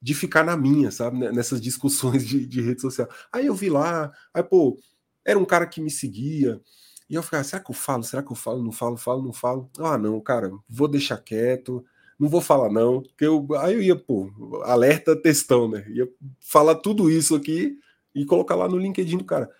[0.00, 1.30] de ficar na minha, sabe?
[1.30, 3.08] Nessas discussões de, de rede social.
[3.32, 4.78] Aí eu vi lá, aí, pô,
[5.24, 6.60] era um cara que me seguia.
[7.08, 8.02] E eu ficava, será que eu falo?
[8.02, 8.62] Será que eu falo?
[8.62, 9.70] Não falo, falo, não falo.
[9.78, 11.84] Ah, não, cara, vou deixar quieto,
[12.18, 13.02] não vou falar, não.
[13.02, 14.30] Porque eu, aí eu ia, pô,
[14.64, 15.84] alerta textão, né?
[15.88, 16.08] Ia
[16.40, 17.76] falar tudo isso aqui
[18.14, 19.50] e colocar lá no LinkedIn do cara.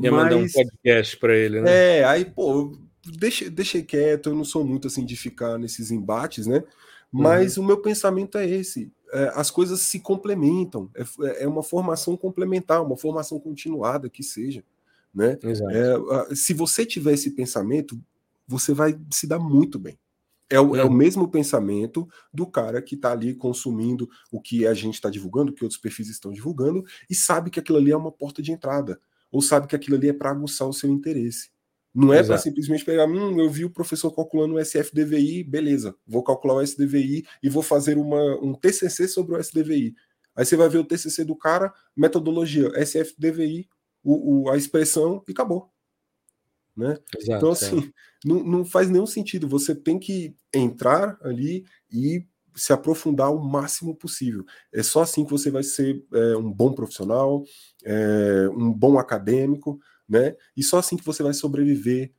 [0.00, 1.98] Ia Mas, mandar um podcast para ele, né?
[1.98, 6.46] É, aí, pô, deixei, deixei quieto, eu não sou muito assim de ficar nesses embates,
[6.46, 6.64] né?
[7.12, 7.64] Mas uhum.
[7.64, 8.92] o meu pensamento é esse:
[9.34, 14.64] as coisas se complementam, é, é, uma formação complementar, uma formação continuada que seja.
[15.14, 15.38] Né?
[15.42, 17.98] É, se você tiver esse pensamento,
[18.46, 19.98] você vai se dar muito bem.
[20.50, 20.92] É o, é o uhum.
[20.92, 25.54] mesmo pensamento do cara que está ali consumindo o que a gente está divulgando, o
[25.54, 29.00] que outros perfis estão divulgando, e sabe que aquilo ali é uma porta de entrada,
[29.32, 31.50] ou sabe que aquilo ali é para aguçar o seu interesse.
[31.94, 36.24] Não é para simplesmente pegar, hum, eu vi o professor calculando o SFDVI, beleza, vou
[36.24, 39.94] calcular o SDVI e vou fazer uma, um TCC sobre o SDVI.
[40.34, 43.68] Aí você vai ver o TCC do cara, metodologia, SFDVI,
[44.02, 45.70] o, o a expressão e acabou.
[46.76, 46.98] Né?
[47.16, 48.28] Exato, então, assim, é.
[48.28, 49.46] não, não faz nenhum sentido.
[49.46, 52.26] Você tem que entrar ali e
[52.56, 54.44] se aprofundar o máximo possível.
[54.72, 57.44] É só assim que você vai ser é, um bom profissional,
[57.84, 59.78] é, um bom acadêmico,
[60.08, 60.36] né?
[60.56, 62.12] E só assim que você vai sobreviver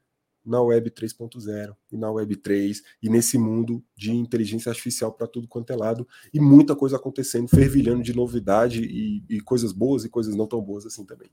[0.46, 5.48] na web 3.0 e na web 3 e nesse mundo de inteligência artificial para tudo
[5.48, 10.10] quanto é lado e muita coisa acontecendo, fervilhando de novidade e, e coisas boas e
[10.10, 11.30] coisas não tão boas assim também.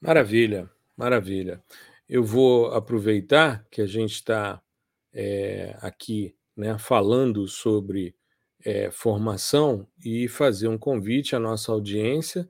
[0.00, 1.62] Maravilha, maravilha.
[2.08, 4.62] Eu vou aproveitar que a gente está
[5.12, 8.14] é, aqui né, falando sobre
[8.64, 12.48] é, formação e fazer um convite à nossa audiência.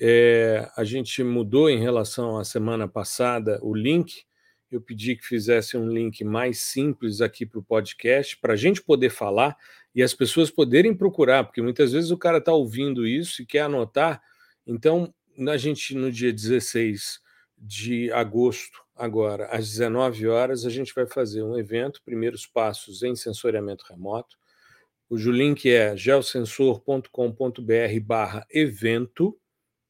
[0.00, 4.24] É, a gente mudou em relação à semana passada o link.
[4.70, 8.82] Eu pedi que fizesse um link mais simples aqui para o podcast, para a gente
[8.82, 9.56] poder falar
[9.94, 13.60] e as pessoas poderem procurar, porque muitas vezes o cara está ouvindo isso e quer
[13.60, 14.20] anotar.
[14.66, 15.14] Então,
[15.48, 17.20] a gente, no dia 16
[17.56, 23.14] de agosto, agora, às 19 horas, a gente vai fazer um evento, primeiros passos em
[23.14, 24.36] sensoriamento remoto,
[25.08, 29.38] cujo link é geosensor.com.br barra evento.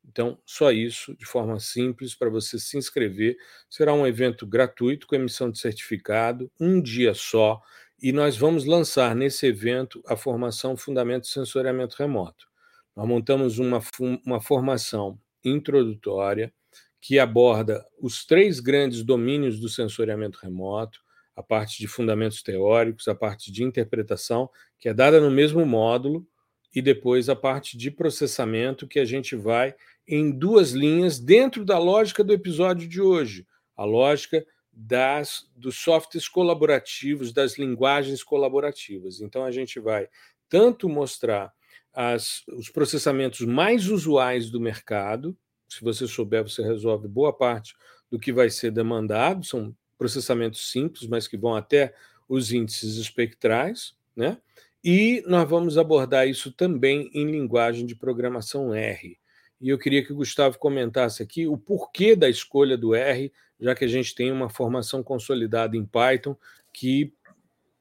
[0.07, 3.37] Então, só isso, de forma simples, para você se inscrever.
[3.69, 7.61] Será um evento gratuito, com emissão de certificado, um dia só,
[8.01, 12.47] e nós vamos lançar nesse evento a formação Fundamento de Sensoriamento Remoto.
[12.95, 13.81] Nós montamos uma,
[14.25, 16.53] uma formação introdutória
[17.01, 21.01] que aborda os três grandes domínios do sensoriamento remoto,
[21.37, 24.49] a parte de fundamentos teóricos, a parte de interpretação,
[24.79, 26.27] que é dada no mesmo módulo,
[26.75, 29.75] e depois a parte de processamento, que a gente vai
[30.07, 33.47] em duas linhas dentro da lógica do episódio de hoje,
[33.77, 39.21] a lógica das dos softwares colaborativos, das linguagens colaborativas.
[39.21, 40.09] Então a gente vai
[40.49, 41.53] tanto mostrar
[41.93, 45.37] as, os processamentos mais usuais do mercado,
[45.69, 47.75] se você souber, você resolve boa parte
[48.11, 49.45] do que vai ser demandado.
[49.45, 51.95] São processamentos simples, mas que vão até
[52.29, 54.39] os índices espectrais, né?
[54.83, 59.19] E nós vamos abordar isso também em linguagem de programação R.
[59.61, 63.75] E eu queria que o Gustavo comentasse aqui o porquê da escolha do R, já
[63.75, 66.37] que a gente tem uma formação consolidada em Python
[66.73, 67.13] que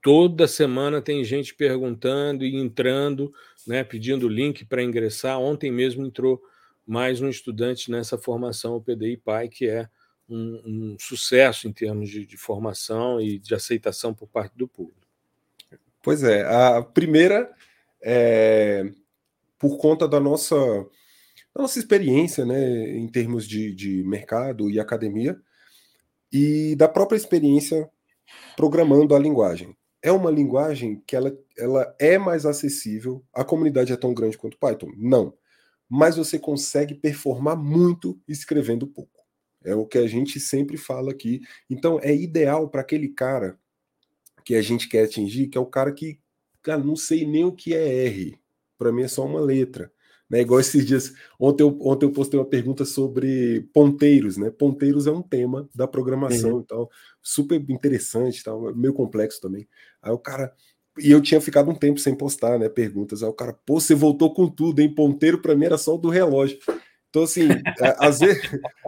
[0.01, 3.32] toda semana tem gente perguntando e entrando,
[3.65, 5.39] né, pedindo link para ingressar.
[5.39, 6.41] Ontem mesmo entrou
[6.86, 9.88] mais um estudante nessa formação, o PDI PAI, que é
[10.30, 15.07] um, um sucesso em termos de, de, formação e de aceitação por parte do público.
[16.01, 17.49] Pois é, a primeira
[18.01, 18.91] é
[19.57, 20.55] por conta da nossa,
[21.55, 25.39] da nossa experiência né, em termos de, de mercado e academia
[26.31, 27.89] e da própria experiência
[28.55, 29.75] programando a linguagem.
[30.01, 33.23] É uma linguagem que ela, ela é mais acessível.
[33.33, 34.91] A comunidade é tão grande quanto Python?
[34.97, 35.33] Não
[35.95, 39.23] mas você consegue performar muito escrevendo pouco.
[39.63, 41.39] É o que a gente sempre fala aqui.
[41.69, 43.59] Então é ideal para aquele cara
[44.43, 46.19] que a gente quer atingir, que é o cara que,
[46.63, 48.39] cara, não sei nem o que é R.
[48.75, 49.92] Para mim é só uma letra.
[50.34, 50.41] Né?
[50.41, 51.13] Igual esses dias.
[51.39, 54.49] Ontem eu, ontem eu postei uma pergunta sobre ponteiros, né?
[54.49, 56.61] Ponteiros é um tema da programação uhum.
[56.61, 56.89] e tal.
[57.21, 59.67] Super interessante, tal, meio complexo também.
[60.01, 60.51] Aí o cara
[60.97, 62.67] e eu tinha ficado um tempo sem postar, né?
[62.67, 63.21] Perguntas.
[63.21, 64.91] Aí o cara, pô, você voltou com tudo, hein?
[64.93, 66.57] Ponteiro para mim era só o do relógio.
[67.09, 67.47] Então, assim,
[67.99, 68.41] às vezes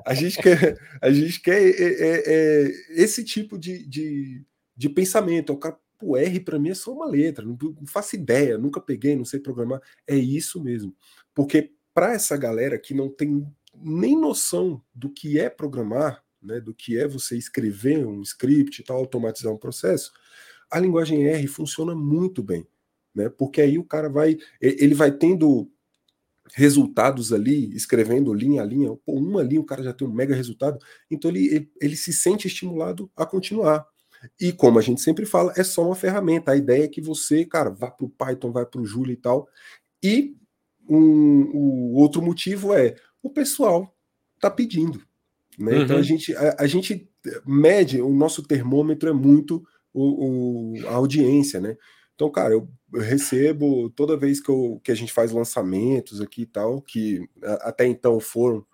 [0.03, 4.43] a gente quer, a gente quer é, é, é, esse tipo de, de,
[4.75, 5.53] de pensamento.
[5.53, 8.81] O cara, pô, R para mim é só uma letra, não, não faço ideia, nunca
[8.81, 9.81] peguei, não sei programar.
[10.07, 10.95] É isso mesmo.
[11.35, 16.73] Porque para essa galera que não tem nem noção do que é programar, né, do
[16.73, 20.11] que é você escrever um script e tal, automatizar um processo,
[20.71, 22.67] a linguagem R funciona muito bem,
[23.13, 23.29] né?
[23.29, 25.69] Porque aí o cara vai, ele vai tendo
[26.53, 30.35] resultados ali, escrevendo linha a linha, pô, uma linha o cara já tem um mega
[30.35, 30.77] resultado,
[31.09, 33.85] então ele, ele, se sente estimulado a continuar.
[34.39, 36.51] E como a gente sempre fala, é só uma ferramenta.
[36.51, 39.17] A ideia é que você, cara, vá para o Python, vai para o Julia e
[39.17, 39.47] tal.
[40.01, 40.35] E
[40.89, 43.95] um, o outro motivo é o pessoal
[44.39, 45.01] tá pedindo.
[45.57, 45.73] Né?
[45.73, 45.83] Uhum.
[45.83, 47.09] Então a gente, a, a, gente
[47.45, 51.77] mede, o nosso termômetro é muito o, o, a audiência, né?
[52.13, 56.43] Então, cara, eu, eu, recebo toda vez que, eu, que a gente faz lançamentos aqui
[56.43, 57.27] e tal, que
[57.61, 58.65] até então foram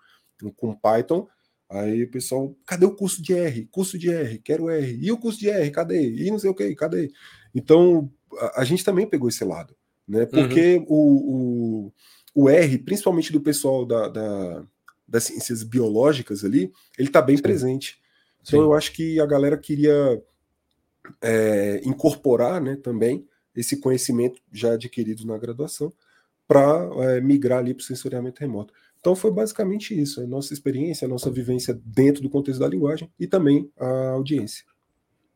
[0.56, 1.26] com Python,
[1.68, 3.66] aí o pessoal, cadê o curso de R?
[3.70, 4.98] Curso de R, quero R.
[5.00, 6.08] E o curso de R, cadê?
[6.08, 7.10] E não sei o que, cadê?
[7.54, 9.76] Então, a, a gente também pegou esse lado,
[10.12, 10.26] né?
[10.26, 10.84] Porque uhum.
[10.88, 11.86] o,
[12.34, 14.64] o, o, R, principalmente do pessoal da, da,
[15.08, 17.42] das ciências biológicas ali, ele tá bem Sim.
[17.42, 17.98] presente.
[18.42, 18.66] Então, Sim.
[18.66, 20.22] eu acho que a galera queria
[21.22, 25.90] é, incorporar né, também esse conhecimento já adquirido na graduação
[26.46, 28.74] para é, migrar ali para o sensoriamento remoto.
[29.00, 33.10] Então foi basicamente isso, a nossa experiência, a nossa vivência dentro do contexto da linguagem
[33.18, 34.64] e também a audiência.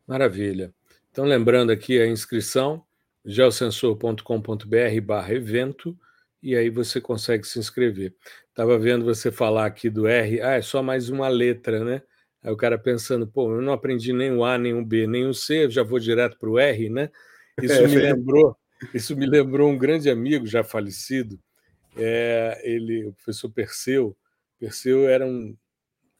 [0.07, 0.73] Maravilha.
[1.11, 2.85] Então lembrando aqui a inscrição,
[3.27, 5.99] geosensor.com.br barra evento,
[6.43, 8.15] e aí você consegue se inscrever.
[8.49, 12.03] Estava vendo você falar aqui do R, ah, é só mais uma letra, né?
[12.43, 15.27] Aí o cara pensando, pô, eu não aprendi nem o A, nem o B, nem
[15.27, 17.11] o C, já vou direto para o R, né?
[17.61, 18.57] Isso é, me lembrou,
[18.95, 21.41] isso me lembrou um grande amigo já falecido,
[21.97, 24.17] é, ele, o professor Perseu.
[24.61, 25.57] Perseu era um,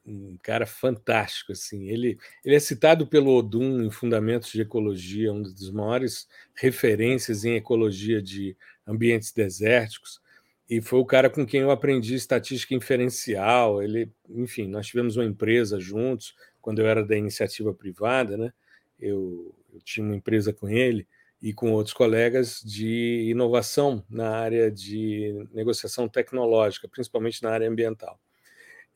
[0.07, 1.51] um cara fantástico.
[1.51, 1.89] assim.
[1.89, 7.55] Ele, ele é citado pelo Odum em Fundamentos de Ecologia, uma das maiores referências em
[7.55, 8.55] ecologia de
[8.87, 10.21] ambientes desérticos,
[10.69, 13.81] e foi o cara com quem eu aprendi estatística inferencial.
[13.81, 18.51] Ele, enfim, nós tivemos uma empresa juntos quando eu era da iniciativa privada, né?
[18.99, 21.07] Eu, eu tinha uma empresa com ele
[21.41, 28.19] e com outros colegas de inovação na área de negociação tecnológica, principalmente na área ambiental.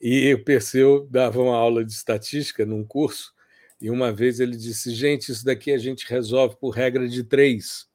[0.01, 3.31] E o Perseu dava uma aula de estatística num curso,
[3.79, 7.87] e uma vez ele disse: Gente, isso daqui a gente resolve por regra de três.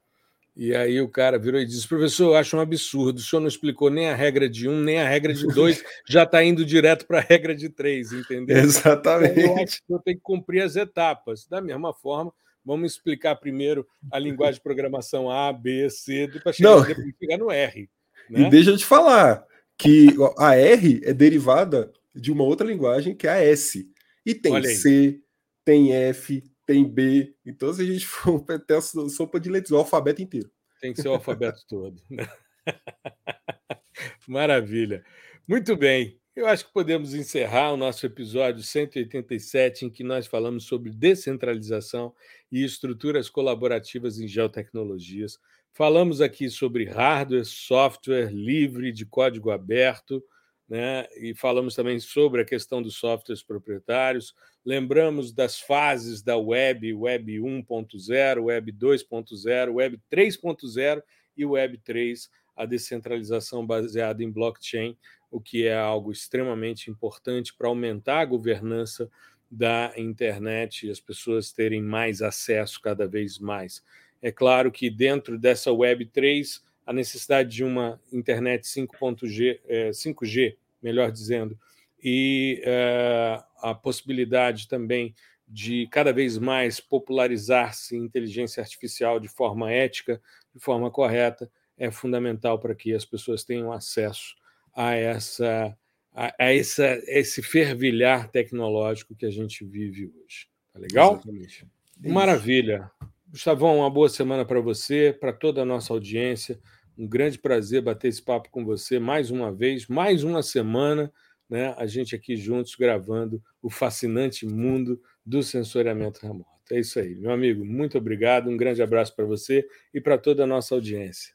[0.55, 3.47] E aí o cara virou e disse: Professor, eu acho um absurdo, o senhor não
[3.47, 7.05] explicou nem a regra de um, nem a regra de dois, já está indo direto
[7.05, 8.57] para a regra de três, entendeu?
[8.57, 9.39] Exatamente.
[9.39, 11.45] Então, eu acho que eu tenho que cumprir as etapas.
[11.45, 12.33] Da mesma forma,
[12.65, 16.85] vamos explicar primeiro a linguagem de programação A, B, C, para chegar,
[17.19, 17.89] chegar no R.
[18.29, 18.41] Né?
[18.41, 19.45] E deixa eu te falar
[19.77, 20.07] que
[20.37, 23.89] a R é derivada de uma outra linguagem que é a S.
[24.25, 25.21] E tem C,
[25.63, 27.33] tem F, tem B.
[27.45, 30.51] Então, se a gente for ter a sopa de letras, o alfabeto inteiro.
[30.81, 32.01] Tem que ser o alfabeto todo.
[32.09, 32.27] Né?
[34.27, 35.03] Maravilha.
[35.47, 36.19] Muito bem.
[36.35, 42.13] Eu acho que podemos encerrar o nosso episódio 187, em que nós falamos sobre descentralização
[42.51, 45.39] e estruturas colaborativas em geotecnologias.
[45.77, 50.23] Falamos aqui sobre hardware, software livre de código aberto,
[50.67, 51.05] né?
[51.21, 54.33] e falamos também sobre a questão dos softwares proprietários.
[54.65, 61.03] Lembramos das fases da web, web 1.0, web 2.0, web 3.0
[61.37, 64.97] e web 3, a descentralização baseada em blockchain,
[65.29, 69.07] o que é algo extremamente importante para aumentar a governança
[69.49, 73.83] da internet e as pessoas terem mais acesso cada vez mais.
[74.21, 79.61] É claro que dentro dessa Web 3, a necessidade de uma internet 5.G,
[79.91, 81.57] 5G, é, melhor dizendo,
[82.03, 85.13] e é, a possibilidade também
[85.47, 90.21] de cada vez mais popularizar-se inteligência artificial de forma ética,
[90.53, 94.35] de forma correta, é fundamental para que as pessoas tenham acesso
[94.75, 95.77] a essa
[96.13, 100.47] a, a essa, esse fervilhar tecnológico que a gente vive hoje.
[100.73, 101.13] Tá legal?
[101.13, 101.67] Exatamente.
[101.99, 102.91] Maravilha.
[103.29, 106.59] Gustavão, uma boa semana para você, para toda a nossa audiência.
[106.97, 111.11] Um grande prazer bater esse papo com você mais uma vez, mais uma semana,
[111.49, 111.75] né?
[111.77, 116.49] A gente aqui juntos gravando o fascinante mundo do sensoriamento remoto.
[116.71, 117.65] É isso aí, meu amigo.
[117.65, 118.49] Muito obrigado.
[118.49, 121.33] Um grande abraço para você e para toda a nossa audiência.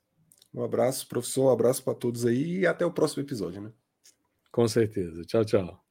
[0.52, 1.46] Um abraço, professor.
[1.46, 3.72] Um abraço para todos aí e até o próximo episódio, né?
[4.50, 5.22] Com certeza.
[5.24, 5.81] Tchau, tchau.